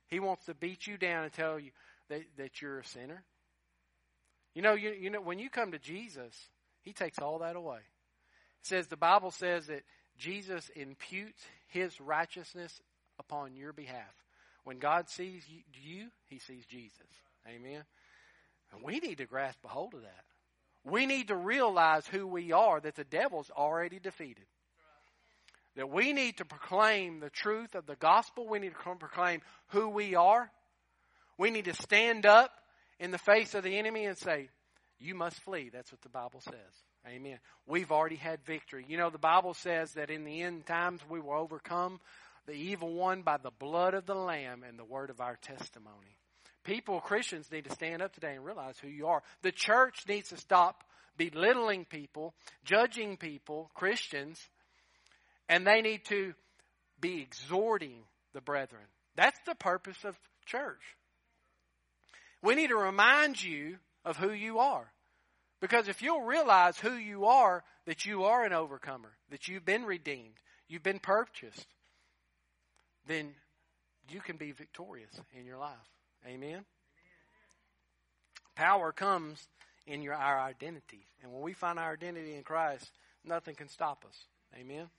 [0.08, 1.72] He wants to beat you down and tell you
[2.10, 3.24] that, that you're a sinner.
[4.56, 6.34] You know, you, you know, when you come to Jesus,
[6.82, 7.80] He takes all that away.
[8.62, 9.84] It says the Bible says that
[10.18, 12.82] Jesus imputes his righteousness
[13.20, 14.14] upon your behalf.
[14.64, 15.44] When God sees
[15.82, 16.98] you, he sees Jesus.
[17.48, 17.84] Amen.
[18.72, 20.26] And we need to grasp a hold of that.
[20.84, 24.46] We need to realize who we are, that the devil's already defeated.
[25.76, 28.48] That we need to proclaim the truth of the gospel.
[28.48, 30.52] We need to proclaim who we are.
[31.38, 32.52] We need to stand up
[33.00, 34.50] in the face of the enemy and say,
[35.00, 35.70] You must flee.
[35.72, 36.89] That's what the Bible says.
[37.08, 37.40] Amen.
[37.66, 38.86] We've already had victory.
[38.88, 42.00] You know, the Bible says that in the end times we will overcome
[42.46, 46.18] the evil one by the blood of the Lamb and the word of our testimony.
[46.64, 49.24] People, Christians, need to stand up today and realize who you are.
[49.44, 50.84] The church needs to stop
[51.18, 52.34] belittling people,
[52.66, 54.40] judging people, Christians,
[55.48, 56.34] and they need to
[57.00, 58.84] be exhorting the brethren.
[59.16, 60.82] That's the purpose of church.
[62.42, 64.92] We need to remind you of who you are.
[65.60, 69.84] Because if you'll realize who you are, that you are an overcomer, that you've been
[69.84, 70.36] redeemed,
[70.68, 71.68] you've been purchased,
[73.08, 73.32] then
[74.10, 75.76] you can be victorious in your life.
[76.26, 76.66] Amen?
[78.56, 79.48] Power comes
[79.86, 81.08] in your our identity.
[81.24, 82.90] And when we find our identity in Christ,
[83.26, 84.16] nothing can stop us.
[84.60, 84.90] Amen?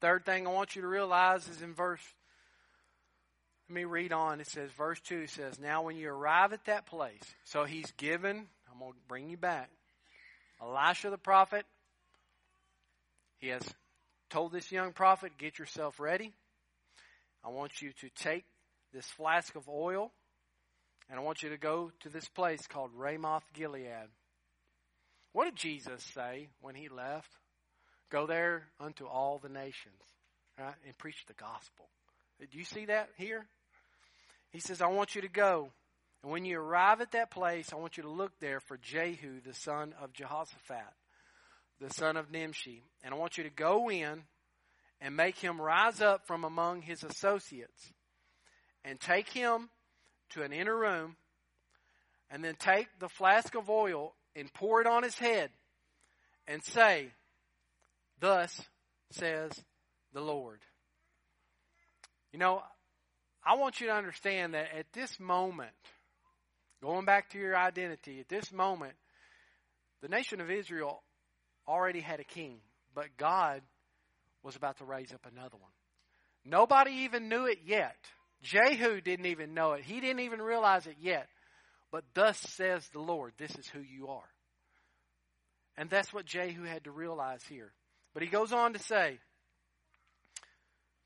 [0.00, 2.00] Third thing I want you to realize is in verse
[3.68, 4.40] let me read on.
[4.40, 8.48] It says, verse 2 says, Now when you arrive at that place, so he's given
[8.80, 9.68] I'm going to bring you back.
[10.62, 11.66] Elisha the prophet,
[13.38, 13.62] he has
[14.30, 16.32] told this young prophet, Get yourself ready.
[17.44, 18.44] I want you to take
[18.94, 20.12] this flask of oil
[21.10, 24.08] and I want you to go to this place called Ramoth Gilead.
[25.32, 27.30] What did Jesus say when he left?
[28.10, 30.02] Go there unto all the nations,
[30.58, 30.74] right?
[30.86, 31.86] And preach the gospel.
[32.40, 33.46] Do you see that here?
[34.52, 35.70] He says, I want you to go
[36.22, 39.40] and when you arrive at that place, I want you to look there for Jehu,
[39.40, 40.92] the son of Jehoshaphat,
[41.80, 42.82] the son of Nimshi.
[43.02, 44.24] And I want you to go in
[45.00, 47.92] and make him rise up from among his associates
[48.84, 49.70] and take him
[50.30, 51.16] to an inner room
[52.30, 55.50] and then take the flask of oil and pour it on his head
[56.46, 57.08] and say,
[58.20, 58.60] Thus
[59.10, 59.52] says
[60.12, 60.60] the Lord.
[62.30, 62.62] You know,
[63.44, 65.70] I want you to understand that at this moment,
[66.82, 68.94] Going back to your identity, at this moment,
[70.02, 71.02] The nation of Israel
[71.68, 72.60] already had a king,
[72.94, 73.60] but God
[74.42, 75.72] was about to raise up another one.
[76.44, 77.96] Nobody even knew it yet.
[78.42, 79.84] Jehu didn't even know it.
[79.84, 81.28] He didn't even realize it yet.
[81.92, 84.28] But thus says the Lord, this is who you are.
[85.76, 87.72] And that's what Jehu had to realize here.
[88.14, 89.18] But he goes on to say,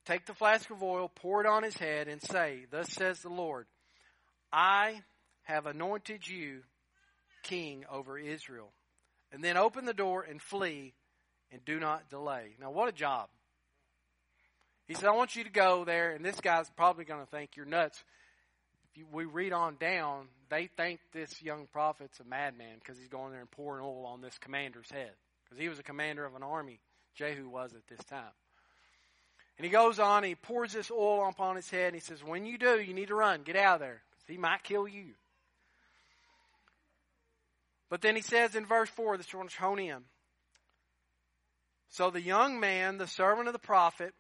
[0.07, 3.31] Take the flask of oil, pour it on his head, and say, Thus says the
[3.31, 3.67] Lord,
[4.53, 5.01] I
[5.45, 6.63] have anointed you
[7.43, 8.71] king over Israel.
[9.33, 10.95] And then open the door and flee
[11.51, 12.57] and do not delay.
[12.61, 13.29] Now, what a job.
[14.87, 17.57] He said, I want you to go there, and this guy's probably going to think
[17.57, 18.03] you're nuts.
[18.91, 23.09] If you, we read on down, they think this young prophet's a madman because he's
[23.09, 25.13] going there and pouring oil on this commander's head.
[25.45, 26.81] Because he was a commander of an army,
[27.15, 28.33] Jehu was at this time.
[29.57, 32.45] And he goes on, he pours this oil upon his head, and he says, When
[32.45, 33.43] you do, you need to run.
[33.43, 34.03] Get out of there.
[34.27, 35.15] He might kill you.
[37.95, 39.99] But then he says in verse 4, this one's hone in.
[41.91, 44.13] So the young man, the servant of the prophet,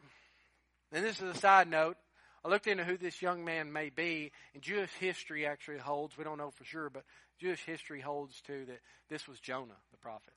[0.93, 1.97] and this is a side note.
[2.45, 6.23] I looked into who this young man may be, and Jewish history actually holds, we
[6.23, 7.03] don't know for sure, but
[7.41, 8.79] Jewish history holds too that
[9.11, 10.35] this was Jonah, the prophet,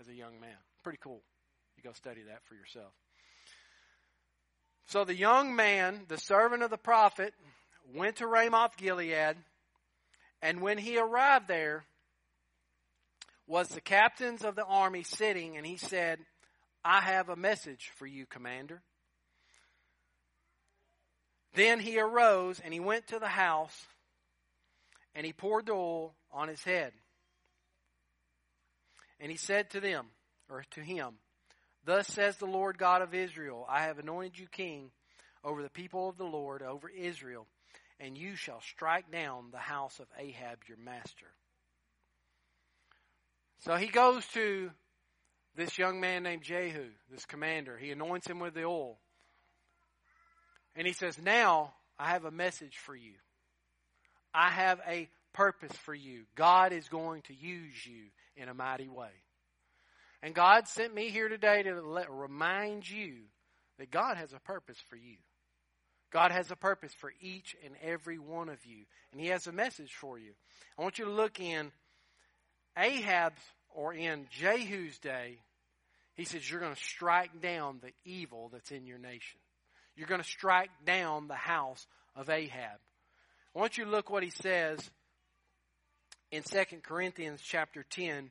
[0.00, 0.56] as a young man.
[0.82, 1.20] Pretty cool.
[1.76, 2.94] You go study that for yourself.
[4.86, 7.34] So the young man, the servant of the prophet,
[7.94, 9.36] went to Ramoth Gilead,
[10.40, 11.84] and when he arrived there,
[13.46, 16.18] was the captains of the army sitting, and he said,
[16.84, 18.82] I have a message for you, commander.
[21.54, 23.86] Then he arose and he went to the house
[25.14, 26.92] and he poured the oil on his head.
[29.20, 30.06] And he said to them,
[30.50, 31.14] or to him,
[31.84, 34.90] Thus says the Lord God of Israel, I have anointed you king
[35.44, 37.46] over the people of the Lord, over Israel,
[38.00, 41.26] and you shall strike down the house of Ahab your master.
[43.64, 44.70] So he goes to
[45.56, 47.78] this young man named Jehu, this commander.
[47.78, 48.98] He anoints him with the oil.
[50.76, 53.14] And he says, Now I have a message for you.
[54.34, 56.24] I have a purpose for you.
[56.34, 58.04] God is going to use you
[58.36, 59.12] in a mighty way.
[60.22, 63.14] And God sent me here today to let, remind you
[63.78, 65.16] that God has a purpose for you.
[66.12, 68.84] God has a purpose for each and every one of you.
[69.12, 70.32] And He has a message for you.
[70.78, 71.72] I want you to look in
[72.76, 73.42] Ahab's
[73.74, 75.38] or in Jehu's day.
[76.14, 79.40] He says, You're going to strike down the evil that's in your nation.
[79.96, 82.78] You're going to strike down the house of Ahab.
[83.54, 84.90] I want you to look what he says
[86.30, 88.30] in 2 Corinthians chapter 10,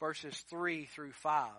[0.00, 1.50] verses 3 through 5.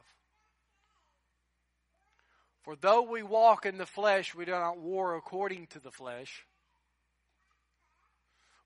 [2.64, 6.46] For though we walk in the flesh, we do not war according to the flesh.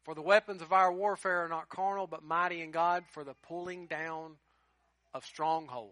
[0.08, 3.34] For the weapons of our warfare are not carnal, but mighty in God for the
[3.46, 4.38] pulling down
[5.14, 5.92] of strongholds,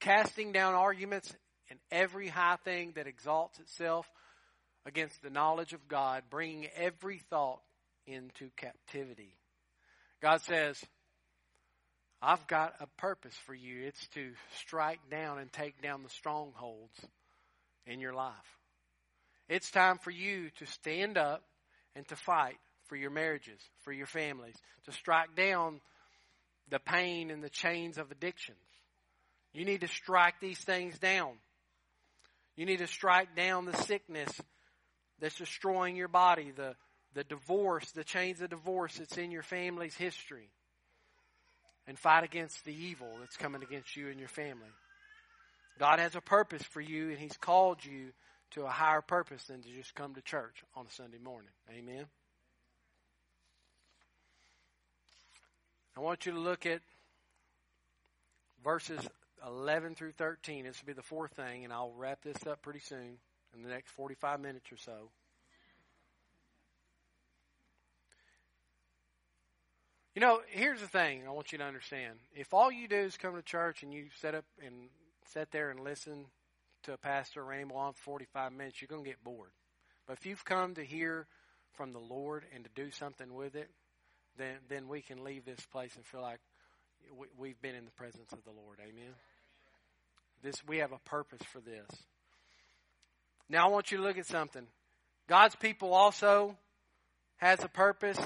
[0.00, 1.32] casting down arguments
[1.70, 4.06] and every high thing that exalts itself
[4.84, 7.62] against the knowledge of God, bringing every thought
[8.06, 9.34] into captivity.
[10.20, 10.78] God says,
[12.20, 13.86] I've got a purpose for you.
[13.86, 17.00] It's to strike down and take down the strongholds
[17.86, 18.34] in your life.
[19.48, 21.42] It's time for you to stand up
[21.96, 22.58] and to fight
[22.90, 25.80] for your marriages, for your families, to strike down
[26.70, 28.58] the pain and the chains of addictions.
[29.52, 31.34] You need to strike these things down.
[32.56, 34.28] You need to strike down the sickness
[35.20, 36.74] that's destroying your body, the,
[37.14, 40.50] the divorce, the chains of divorce that's in your family's history,
[41.86, 44.72] and fight against the evil that's coming against you and your family.
[45.78, 48.08] God has a purpose for you, and He's called you
[48.52, 51.52] to a higher purpose than to just come to church on a Sunday morning.
[51.70, 52.06] Amen.
[55.96, 56.80] I want you to look at
[58.62, 59.00] verses
[59.46, 60.64] 11 through 13.
[60.64, 63.18] This will be the fourth thing, and I'll wrap this up pretty soon
[63.54, 65.10] in the next 45 minutes or so.
[70.14, 72.18] You know, here's the thing I want you to understand.
[72.34, 74.88] If all you do is come to church and you sit up and
[75.32, 76.26] sit there and listen
[76.82, 79.50] to a pastor ramble on for 45 minutes, you're going to get bored.
[80.06, 81.26] But if you've come to hear
[81.72, 83.70] from the Lord and to do something with it,
[84.40, 86.40] then then we can leave this place and feel like
[87.38, 88.78] we, have been in the presence of the Lord.
[88.80, 89.12] Amen.
[90.42, 91.86] This we have a purpose for this.
[93.48, 94.66] Now I want you to look at something.
[95.28, 96.56] God's people also
[97.36, 98.18] has a purpose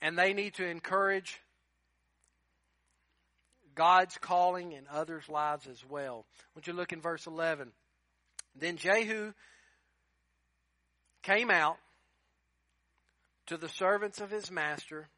[0.00, 1.40] and they need to encourage
[3.74, 6.24] God's calling in others' lives as well.
[6.54, 7.70] Want you look in verse 11.
[8.56, 9.32] Then Jehu
[11.22, 11.76] came out
[13.48, 15.08] to the servants of his master,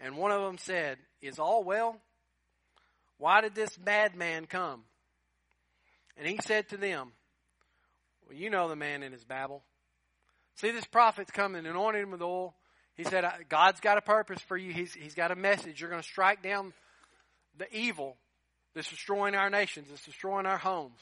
[0.00, 2.00] and one of them said, Is all well
[3.18, 4.84] Why did this madman come?
[6.16, 7.12] And he said to them,
[8.26, 9.62] Well, you know the man in his babble.
[10.56, 12.54] See, this prophet's coming, anointed him with oil.
[12.96, 14.72] He said, God's got a purpose for you.
[14.72, 15.80] He's, he's got a message.
[15.80, 16.72] You're going to strike down
[17.56, 18.16] the evil
[18.74, 20.98] that's destroying our nations, that's destroying our homes.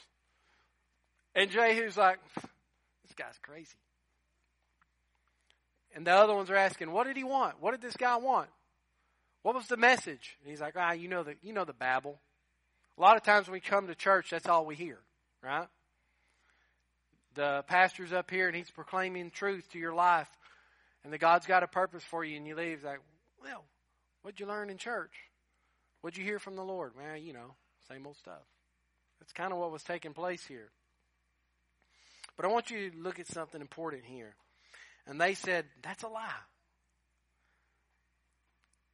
[1.35, 3.77] And Jehu's like, this guy's crazy.
[5.97, 7.55] And the other ones are asking, what did he want?
[7.59, 8.51] What did this guy want?
[9.43, 10.37] What was the message?
[10.43, 12.21] And he's like, ah, you know the, you know the babble.
[12.99, 14.99] A lot of times when we come to church, that's all we hear,
[15.43, 15.69] right?
[17.35, 20.29] The pastor's up here and he's proclaiming truth to your life.
[21.03, 23.01] And the God's got a purpose for you and you leave like,
[23.43, 23.65] well,
[24.21, 25.13] what'd you learn in church?
[26.03, 26.93] What'd you hear from the Lord?
[26.95, 27.55] Well, you know,
[27.89, 28.45] same old stuff.
[29.19, 30.69] That's kind of what was taking place here.
[32.37, 34.35] But I want you to look at something important here.
[35.07, 36.31] And they said, That's a lie.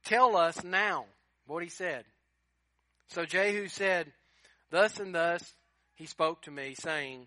[0.04, 1.06] Tell us now
[1.46, 2.04] what he said.
[3.08, 4.12] So Jehu said,
[4.70, 5.42] Thus and thus
[5.94, 7.26] he spoke to me, saying,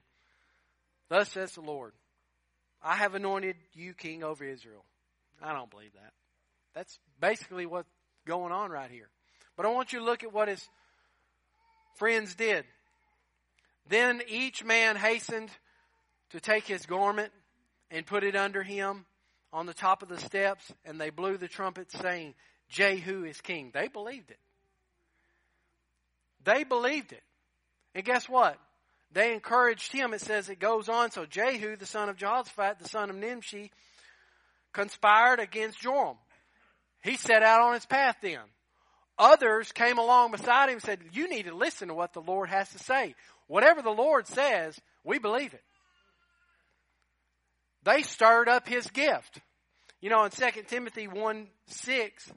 [1.10, 1.94] Thus says the Lord,
[2.84, 4.84] I have anointed you king over Israel.
[5.42, 6.14] I don't believe that.
[6.74, 7.90] That's basically what's
[8.26, 9.10] going on right here.
[9.56, 10.68] But I want you to look at what his
[11.96, 12.66] friends did.
[13.88, 15.50] Then each man hastened
[16.32, 17.32] to take his garment
[17.96, 19.06] and put it under him
[19.54, 22.34] on the top of the steps, and they blew the trumpet, saying,
[22.68, 23.72] Jehu is king.
[23.74, 24.40] They believed it.
[26.44, 27.24] They believed it.
[27.96, 28.58] And guess what?
[29.14, 30.14] They encouraged him.
[30.14, 31.12] It says it goes on.
[31.12, 33.72] So Jehu, the son of Jehoshaphat, the son of Nimshi,
[34.74, 36.18] conspired against Joram.
[37.02, 38.42] He set out on his path then.
[39.18, 42.50] Others came along beside him and said, You need to listen to what the Lord
[42.50, 43.16] has to say.
[43.48, 45.64] Whatever the Lord says, we believe it.
[47.86, 49.40] They stirred up his gift.
[50.02, 52.32] You know, in 2 Timothy 1 6,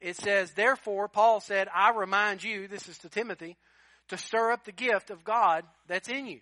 [0.00, 3.56] it says, Therefore, Paul said, I remind you, this is to Timothy,
[4.08, 6.40] to stir up the gift of God that's in you.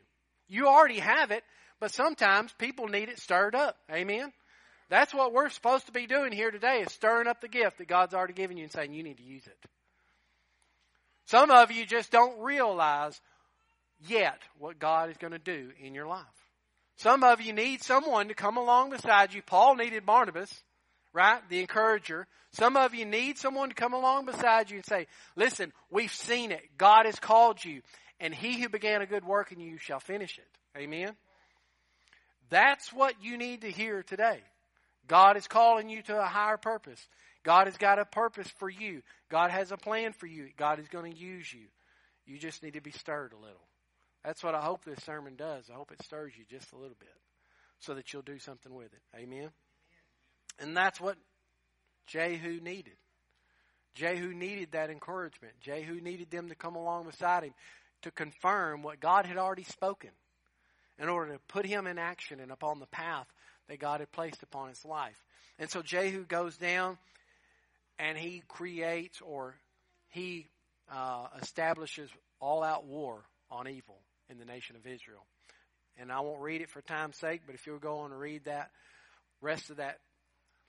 [0.48, 1.44] You already have it,
[1.80, 3.76] but sometimes people need it stirred up.
[3.90, 4.32] Amen?
[4.90, 7.88] That's what we're supposed to be doing here today is stirring up the gift that
[7.88, 9.56] God's already given you and saying you need to use it.
[11.26, 13.18] Some of you just don't realize
[14.06, 16.26] yet what God is going to do in your life.
[17.02, 19.42] Some of you need someone to come along beside you.
[19.42, 20.62] Paul needed Barnabas,
[21.12, 21.40] right?
[21.48, 22.28] The encourager.
[22.52, 26.52] Some of you need someone to come along beside you and say, listen, we've seen
[26.52, 26.62] it.
[26.78, 27.82] God has called you.
[28.20, 30.78] And he who began a good work in you shall finish it.
[30.80, 31.16] Amen?
[32.50, 34.38] That's what you need to hear today.
[35.08, 37.04] God is calling you to a higher purpose.
[37.42, 39.02] God has got a purpose for you.
[39.28, 40.50] God has a plan for you.
[40.56, 41.66] God is going to use you.
[42.26, 43.66] You just need to be stirred a little.
[44.24, 45.68] That's what I hope this sermon does.
[45.70, 47.08] I hope it stirs you just a little bit
[47.80, 49.02] so that you'll do something with it.
[49.16, 49.50] Amen?
[50.60, 51.16] And that's what
[52.06, 52.96] Jehu needed.
[53.94, 55.54] Jehu needed that encouragement.
[55.60, 57.52] Jehu needed them to come along beside him
[58.02, 60.10] to confirm what God had already spoken
[60.98, 63.26] in order to put him in action and upon the path
[63.68, 65.20] that God had placed upon his life.
[65.58, 66.98] And so Jehu goes down
[67.98, 69.56] and he creates or
[70.10, 70.48] he
[70.90, 72.10] uh, establishes
[72.40, 73.98] all out war on evil
[74.32, 75.24] in the nation of Israel.
[75.96, 78.46] And I won't read it for time's sake, but if you'll go on and read
[78.46, 78.70] that
[79.40, 80.00] rest of that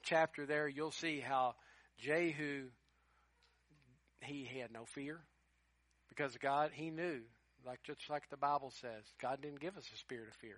[0.03, 1.55] chapter there, you'll see how
[1.97, 2.65] Jehu
[4.21, 5.19] he had no fear
[6.09, 7.21] because God he knew
[7.65, 10.57] like just like the Bible says God didn't give us a spirit of fear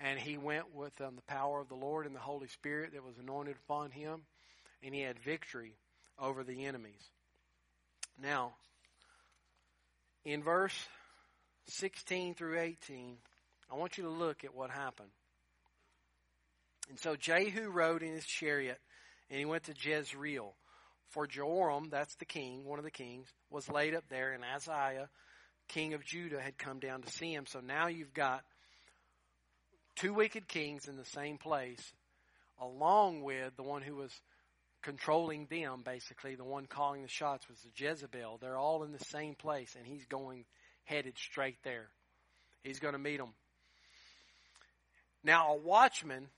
[0.00, 3.04] and he went with um, the power of the Lord and the Holy Spirit that
[3.04, 4.22] was anointed upon him
[4.82, 5.76] and he had victory
[6.18, 7.02] over the enemies
[8.20, 8.52] now
[10.24, 10.76] in verse
[11.70, 13.16] 16 through 18,
[13.70, 15.10] I want you to look at what happened.
[16.88, 18.80] And so Jehu rode in his chariot,
[19.30, 20.54] and he went to Jezreel.
[21.10, 25.08] For Joram, that's the king, one of the kings, was laid up there, and Ahaziah,
[25.68, 27.46] king of Judah, had come down to see him.
[27.46, 28.44] So now you've got
[29.96, 31.92] two wicked kings in the same place,
[32.60, 34.12] along with the one who was
[34.82, 38.38] controlling them, basically, the one calling the shots was the Jezebel.
[38.40, 40.44] They're all in the same place, and he's going
[40.84, 41.88] headed straight there.
[42.62, 43.34] He's going to meet them.
[45.22, 46.28] Now, a watchman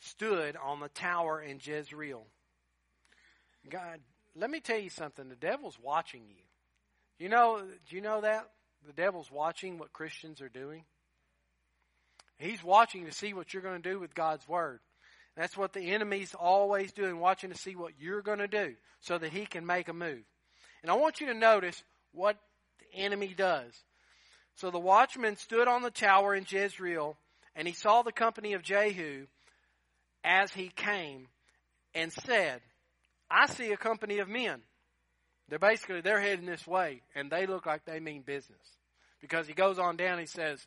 [0.00, 2.24] stood on the tower in Jezreel.
[3.68, 4.00] God,
[4.34, 5.28] let me tell you something.
[5.28, 6.42] The devil's watching you.
[7.18, 8.48] You know, do you know that?
[8.86, 10.84] The devil's watching what Christians are doing.
[12.38, 14.80] He's watching to see what you're going to do with God's word.
[15.36, 19.18] That's what the enemy's always doing, watching to see what you're going to do so
[19.18, 20.22] that he can make a move.
[20.82, 21.82] And I want you to notice
[22.12, 22.36] what
[22.78, 23.72] the enemy does.
[24.56, 27.16] So the watchman stood on the tower in Jezreel,
[27.54, 29.26] and he saw the company of Jehu
[30.24, 31.28] as he came,
[31.94, 32.60] and said,
[33.30, 34.60] I see a company of men.
[35.48, 38.58] They're basically they're heading this way, and they look like they mean business.
[39.20, 40.66] Because he goes on down, he says,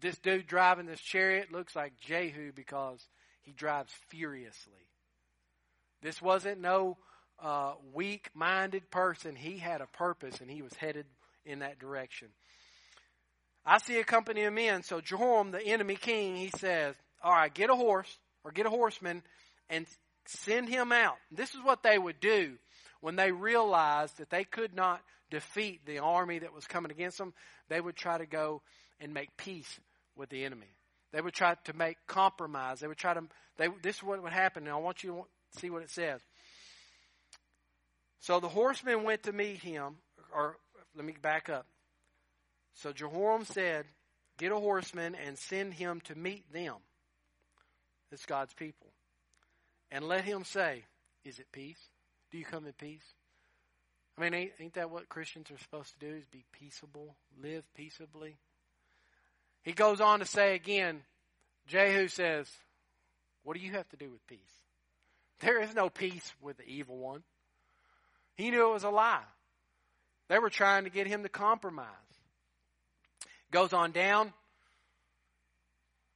[0.00, 3.04] "This dude driving this chariot looks like Jehu because
[3.42, 4.88] he drives furiously."
[6.00, 6.98] This wasn't no
[7.42, 9.34] uh, weak-minded person.
[9.34, 11.06] He had a purpose, and he was headed
[11.44, 12.28] in that direction.
[13.66, 14.82] I see a company of men.
[14.82, 18.70] So Jehoram, the enemy king, he says, "All right, get a horse or get a
[18.70, 19.22] horseman
[19.70, 19.86] and
[20.26, 22.58] send him out." This is what they would do
[23.00, 27.34] when they realized that they could not defeat the army that was coming against them.
[27.68, 28.62] They would try to go
[29.00, 29.80] and make peace
[30.16, 30.74] with the enemy.
[31.12, 32.80] They would try to make compromise.
[32.80, 33.22] They would try to.
[33.56, 34.64] They, this is what would happen.
[34.64, 35.10] Now I want you
[35.52, 36.20] to see what it says.
[38.20, 39.96] So the horsemen went to meet him,
[40.34, 40.56] or
[40.96, 41.66] let me back up.
[42.74, 43.86] So Jehoram said,
[44.36, 46.76] Get a horseman and send him to meet them.
[48.10, 48.88] It's God's people.
[49.90, 50.84] And let him say,
[51.24, 51.78] Is it peace?
[52.30, 53.14] Do you come in peace?
[54.16, 56.14] I mean, ain't, ain't that what Christians are supposed to do?
[56.14, 58.36] Is be peaceable, live peaceably?
[59.62, 61.02] He goes on to say again,
[61.66, 62.48] Jehu says,
[63.42, 64.38] What do you have to do with peace?
[65.40, 67.22] There is no peace with the evil one.
[68.36, 69.22] He knew it was a lie.
[70.28, 71.88] They were trying to get him to compromise.
[73.50, 74.32] Goes on down.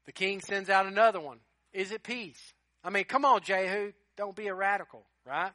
[0.06, 1.38] The king sends out another one.
[1.72, 2.40] Is it peace?
[2.82, 3.92] I mean, come on, Jehu.
[4.16, 5.52] Don't be a radical, right?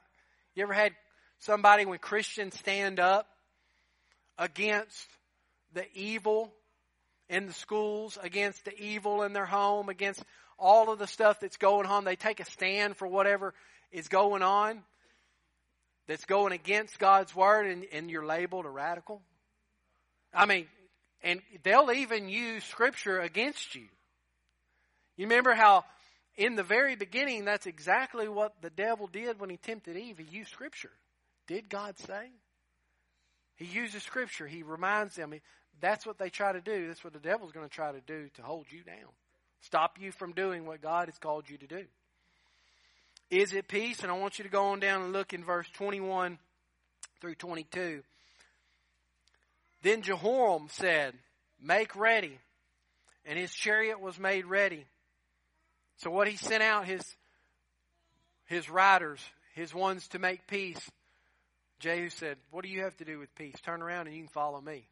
[0.56, 0.94] You ever had
[1.40, 3.28] somebody when Christians stand up
[4.38, 5.08] against
[5.74, 6.54] the evil
[7.30, 10.24] in the schools, against the evil in their home, against
[10.60, 12.04] all of the stuff that's going on?
[12.06, 13.54] They take a stand for whatever
[13.92, 14.84] is going on
[16.08, 19.22] that's going against God's word and, and you're labeled a radical?
[20.34, 20.68] I mean,
[21.24, 23.86] and they'll even use scripture against you.
[25.16, 25.86] You remember how
[26.36, 30.18] in the very beginning that's exactly what the devil did when he tempted Eve.
[30.18, 30.92] He used scripture.
[31.48, 32.30] Did God say?
[33.56, 34.48] He uses scripture.
[34.48, 35.34] He reminds them.
[35.80, 36.88] That's what they try to do.
[36.88, 39.12] That's what the devil's going to try to do to hold you down.
[39.62, 41.86] Stop you from doing what God has called you to do.
[43.34, 44.04] Is it peace?
[44.04, 46.38] And I want you to go on down and look in verse 21
[47.20, 48.04] through 22.
[49.82, 51.16] Then Jehoram said,
[51.60, 52.38] Make ready.
[53.26, 54.86] And his chariot was made ready.
[55.98, 57.02] So what he sent out his
[58.46, 59.20] his riders,
[59.56, 60.92] his ones to make peace.
[61.80, 63.56] Jehu said, What do you have to do with peace?
[63.66, 64.88] Turn around and you can follow me.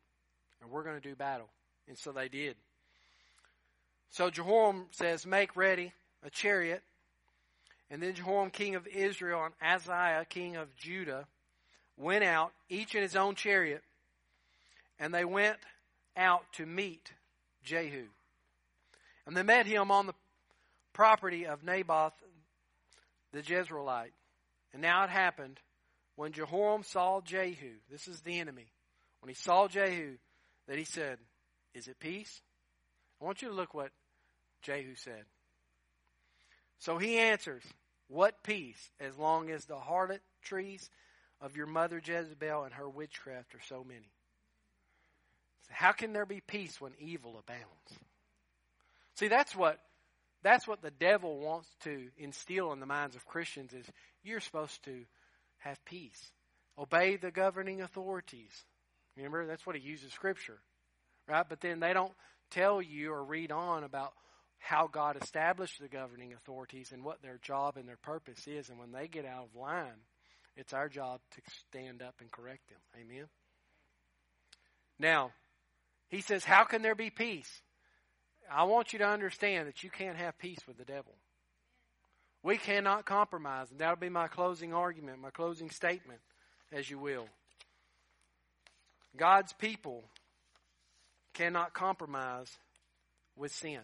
[0.64, 1.50] And we're going to do battle.
[1.88, 2.56] And so they did.
[4.10, 6.82] So Jehoram says, Make ready a chariot.
[7.92, 11.28] And then Jehoram, king of Israel, and Ahaziah, king of Judah,
[11.98, 13.84] went out, each in his own chariot,
[14.98, 15.58] and they went
[16.16, 17.12] out to meet
[17.64, 18.06] Jehu.
[19.28, 20.16] And they met him on the
[20.94, 22.14] property of Naboth
[23.34, 24.14] the Jezreelite.
[24.74, 25.60] And now it happened
[26.16, 28.72] when Jehoram saw Jehu, this is the enemy,
[29.20, 30.16] when he saw Jehu,
[30.68, 31.18] that he said,
[31.74, 32.42] Is it peace?
[33.22, 33.92] I want you to look what
[34.62, 35.26] Jehu said.
[36.80, 37.64] So he answers,
[38.12, 40.90] What peace, as long as the harlotries
[41.40, 44.12] of your mother Jezebel and her witchcraft are so many?
[45.70, 48.04] How can there be peace when evil abounds?
[49.16, 49.80] See, that's what
[50.44, 53.86] that's what the devil wants to instill in the minds of Christians is
[54.24, 55.06] you're supposed to
[55.60, 56.34] have peace.
[56.78, 58.66] Obey the governing authorities.
[59.16, 60.60] Remember, that's what he uses scripture.
[61.30, 61.46] Right?
[61.48, 62.14] But then they don't
[62.50, 64.12] tell you or read on about
[64.62, 68.70] how God established the governing authorities and what their job and their purpose is.
[68.70, 70.06] And when they get out of line,
[70.56, 72.78] it's our job to stand up and correct them.
[73.02, 73.26] Amen.
[75.00, 75.32] Now,
[76.10, 77.62] he says, How can there be peace?
[78.50, 81.16] I want you to understand that you can't have peace with the devil.
[82.44, 83.72] We cannot compromise.
[83.72, 86.20] And that'll be my closing argument, my closing statement,
[86.72, 87.28] as you will.
[89.18, 90.04] God's people
[91.34, 92.58] cannot compromise
[93.36, 93.82] with sin.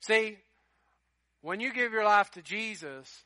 [0.00, 0.38] See,
[1.42, 3.24] when you give your life to Jesus,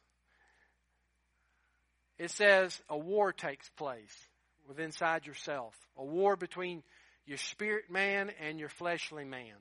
[2.18, 4.28] it says a war takes place
[4.68, 5.74] within inside yourself.
[5.96, 6.82] A war between
[7.26, 9.54] your spirit man and your fleshly man.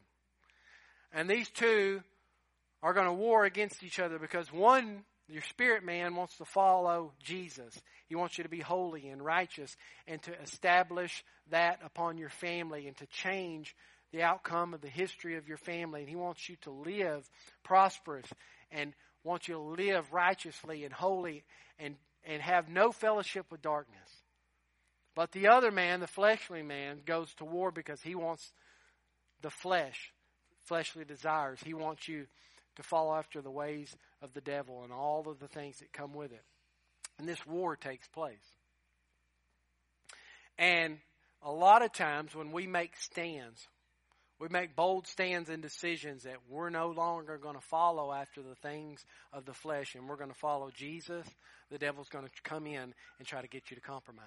[1.12, 2.01] And these two
[2.84, 7.14] are going to war against each other because one, your spirit man, wants to follow
[7.24, 7.80] Jesus.
[8.07, 9.76] He wants you to be holy and righteous
[10.07, 13.76] and to establish that upon your family and to change
[14.12, 16.01] the outcome of the history of your family.
[16.01, 17.30] And he wants you to live
[17.64, 18.28] prosperous
[18.72, 18.93] and
[19.24, 21.43] wants you to live righteously and holy
[21.78, 21.95] and,
[22.26, 24.10] and have no fellowship with darkness.
[25.16, 28.53] But the other man, the fleshly man, goes to war because he wants
[29.41, 30.14] the flesh,
[30.64, 31.60] fleshly desires.
[31.64, 32.28] He wants you
[32.76, 36.14] to follow after the ways of the devil and all of the things that come
[36.14, 36.43] with it.
[37.18, 38.38] And this war takes place.
[40.57, 40.99] And
[41.41, 43.68] a lot of times when we make stands,
[44.40, 48.56] we make bold stands and decisions that we're no longer going to follow after the
[48.56, 51.26] things of the flesh and we're going to follow Jesus,
[51.70, 54.24] the devil's going to come in and try to get you to compromise.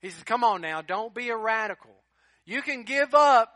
[0.00, 1.94] He says, come on now, don't be a radical.
[2.44, 3.52] You can give up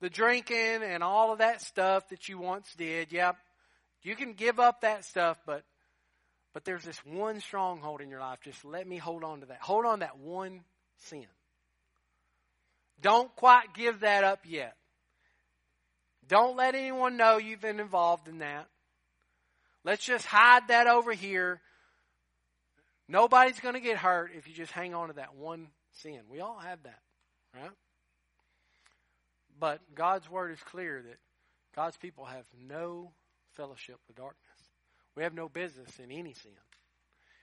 [0.00, 3.12] the drinking and all of that stuff that you once did.
[3.12, 3.36] Yep.
[4.02, 5.62] You can give up that stuff, but
[6.52, 8.40] but there's this one stronghold in your life.
[8.42, 9.60] Just let me hold on to that.
[9.60, 10.62] Hold on to that one
[10.96, 11.26] sin.
[13.02, 14.76] Don't quite give that up yet.
[16.28, 18.66] Don't let anyone know you've been involved in that.
[19.84, 21.60] Let's just hide that over here.
[23.08, 25.68] Nobody's going to get hurt if you just hang on to that one
[26.02, 26.20] sin.
[26.30, 27.00] We all have that,
[27.54, 27.72] right?
[29.58, 31.18] But God's word is clear that
[31.74, 33.12] God's people have no
[33.56, 34.38] fellowship with darkness.
[35.16, 36.52] We have no business in any sin.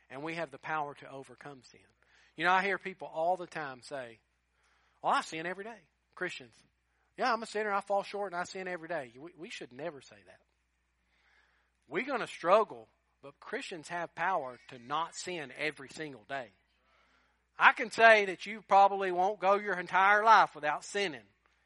[0.10, 1.82] And we have the power to overcome sin.
[2.38, 4.20] You know, I hear people all the time say,
[5.02, 5.80] well, I sin every day.
[6.16, 6.54] Christians.
[7.18, 7.72] Yeah, I'm a sinner.
[7.72, 9.12] I fall short and I sin every day.
[9.20, 10.39] We, we should never say that.
[11.89, 12.88] We're going to struggle,
[13.24, 16.48] but Christians have power to not sin every single day.
[17.58, 21.22] I can say that you probably won't go your entire life without sinning.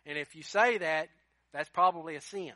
[0.05, 1.09] And if you say that,
[1.53, 2.53] that's probably a sin.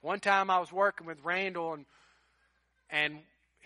[0.00, 1.86] One time I was working with Randall and
[2.90, 3.18] and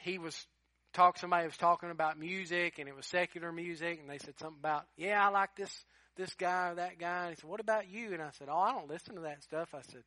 [0.03, 0.47] he was
[0.93, 4.61] talk somebody was talking about music and it was secular music and they said something
[4.61, 5.84] about yeah I like this
[6.16, 7.26] this guy or that guy.
[7.26, 8.12] And he said what about you?
[8.12, 9.74] And I said oh I don't listen to that stuff.
[9.74, 10.03] I said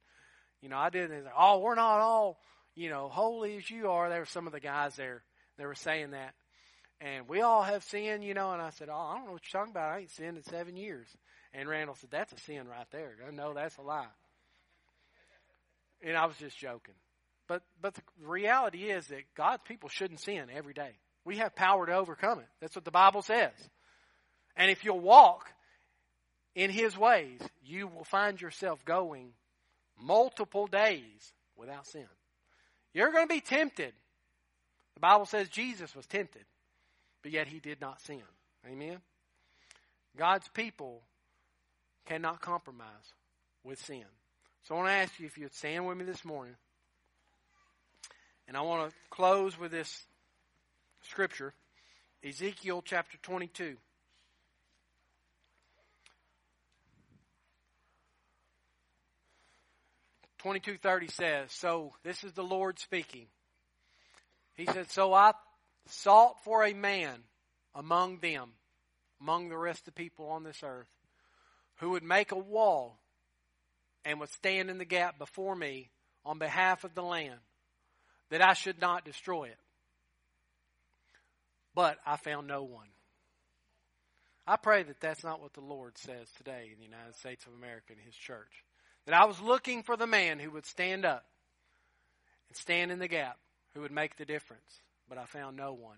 [0.61, 2.39] you know I did and said oh we're not all
[2.75, 4.09] you know holy as you are.
[4.09, 5.23] There were some of the guys there
[5.57, 6.33] they were saying that.
[7.01, 8.51] And we all have sin you know.
[8.51, 9.91] And I said oh I don't know what you're talking about.
[9.91, 11.07] I ain't sinned in seven years.
[11.53, 13.15] And Randall said that's a sin right there.
[13.33, 14.05] No that's a lie.
[16.03, 16.93] And I was just joking
[17.47, 20.91] but but the reality is that God's people shouldn't sin every day.
[21.23, 22.47] We have power to overcome it.
[22.61, 23.53] That's what the Bible says.
[24.55, 25.51] And if you'll walk
[26.53, 29.33] in his ways, you will find yourself going
[29.99, 32.05] multiple days without sin.
[32.93, 33.93] You're going to be tempted.
[34.93, 36.45] The Bible says Jesus was tempted,
[37.21, 38.21] but yet he did not sin.
[38.65, 38.99] Amen.
[40.17, 41.01] God's people
[42.05, 43.13] cannot compromise
[43.63, 44.05] with sin.
[44.63, 46.55] So I want to ask you if you'd stand with me this morning.
[48.47, 50.05] And I want to close with this
[51.01, 51.53] scripture
[52.23, 53.77] Ezekiel chapter 22.
[60.39, 63.27] Twenty-two thirty says, "So this is the Lord speaking."
[64.53, 65.33] He said, "So I
[65.87, 67.23] sought for a man
[67.73, 68.53] among them,
[69.19, 70.93] among the rest of the people on this earth,
[71.77, 72.99] who would make a wall
[74.03, 75.89] and would stand in the gap before me
[76.23, 77.41] on behalf of the land."
[78.30, 79.57] That I should not destroy it.
[81.73, 82.88] But I found no one.
[84.47, 87.53] I pray that that's not what the Lord says today in the United States of
[87.53, 88.63] America in His church.
[89.05, 91.26] That I was looking for the man who would stand up
[92.49, 93.38] and stand in the gap,
[93.73, 95.97] who would make the difference, but I found no one.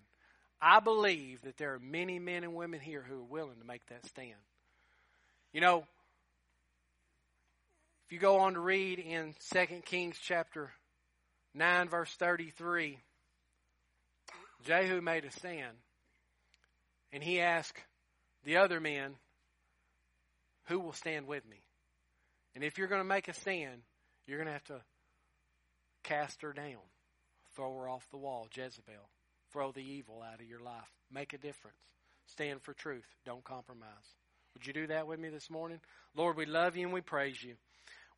[0.60, 3.86] I believe that there are many men and women here who are willing to make
[3.86, 4.34] that stand.
[5.52, 5.84] You know,
[8.06, 10.72] if you go on to read in 2 Kings chapter
[11.58, 12.98] 9, verse 33,
[14.64, 15.76] Jehu made a stand.
[17.12, 17.78] And he asked
[18.44, 19.14] the other men,
[20.68, 21.62] Who will stand with me?
[22.54, 23.82] And if you're going to make a stand,
[24.26, 24.80] you're going to have to
[26.04, 26.82] cast her down,
[27.54, 29.08] throw her off the wall, Jezebel.
[29.52, 30.92] Throw the evil out of your life.
[31.10, 31.78] Make a difference.
[32.26, 33.06] Stand for truth.
[33.24, 33.88] Don't compromise.
[34.54, 35.80] Would you do that with me this morning?
[36.14, 37.54] Lord, we love you and we praise you.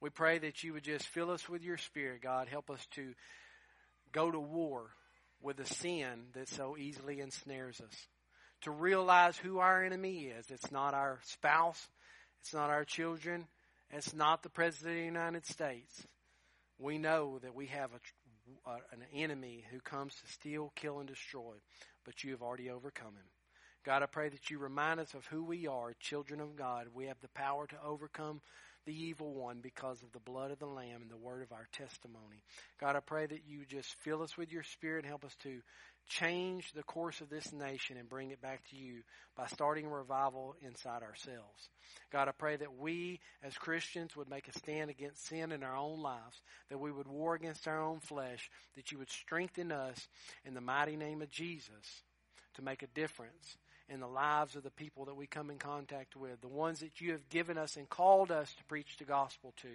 [0.01, 2.49] We pray that you would just fill us with your spirit, God.
[2.49, 3.15] Help us to
[4.13, 4.91] go to war
[5.43, 7.95] with the sin that so easily ensnares us.
[8.63, 10.51] To realize who our enemy is.
[10.51, 11.89] It's not our spouse.
[12.41, 13.47] It's not our children.
[13.91, 16.07] It's not the President of the United States.
[16.79, 21.55] We know that we have a, an enemy who comes to steal, kill, and destroy,
[22.05, 23.29] but you have already overcome him.
[23.85, 26.89] God, I pray that you remind us of who we are, children of God.
[26.95, 28.43] We have the power to overcome
[28.87, 31.67] the evil one because of the blood of the Lamb and the word of our
[31.73, 32.43] testimony.
[32.81, 35.61] God, I pray that you just fill us with your spirit and help us to
[36.09, 39.03] change the course of this nation and bring it back to you
[39.37, 41.69] by starting a revival inside ourselves.
[42.13, 45.77] God, I pray that we as Christians would make a stand against sin in our
[45.77, 50.09] own lives, that we would war against our own flesh, that you would strengthen us
[50.45, 52.03] in the mighty name of Jesus
[52.55, 53.57] to make a difference
[53.91, 57.01] in the lives of the people that we come in contact with, the ones that
[57.01, 59.69] you have given us and called us to preach the gospel to.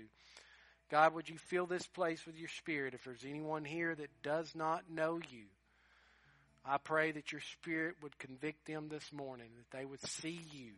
[0.89, 2.93] God, would you fill this place with your spirit?
[2.93, 5.45] If there's anyone here that does not know you,
[6.67, 10.71] I pray that your Spirit would convict them this morning, that they would see you,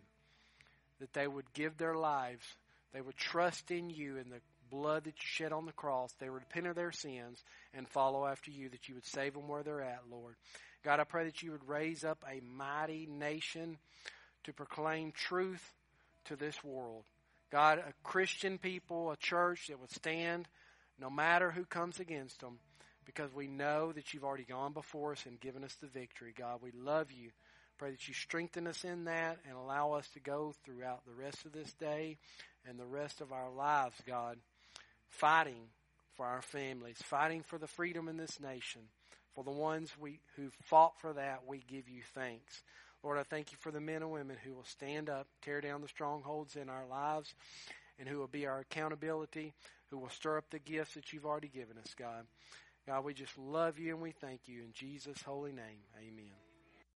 [0.99, 2.45] that they would give their lives,
[2.93, 6.11] they would trust in you and the blood that you shed on the cross.
[6.19, 7.41] They would repent of their sins
[7.73, 10.35] and follow after you, that you would save them where they're at, Lord.
[10.87, 13.77] God, I pray that you would raise up a mighty nation
[14.45, 15.73] to proclaim truth
[16.23, 17.03] to this world.
[17.51, 20.47] God, a Christian people, a church that would stand
[20.97, 22.59] no matter who comes against them
[23.05, 26.33] because we know that you've already gone before us and given us the victory.
[26.33, 27.31] God, we love you.
[27.77, 31.45] Pray that you strengthen us in that and allow us to go throughout the rest
[31.45, 32.17] of this day
[32.65, 34.37] and the rest of our lives, God,
[35.09, 35.67] fighting
[36.15, 38.83] for our families, fighting for the freedom in this nation.
[39.37, 42.63] For the ones we who fought for that, we give you thanks.
[43.03, 45.81] Lord, I thank you for the men and women who will stand up, tear down
[45.81, 47.35] the strongholds in our lives,
[47.99, 49.53] and who will be our accountability,
[49.91, 52.25] who will stir up the gifts that you've already given us, God.
[52.87, 54.61] God, we just love you and we thank you.
[54.63, 56.46] In Jesus' holy name, amen.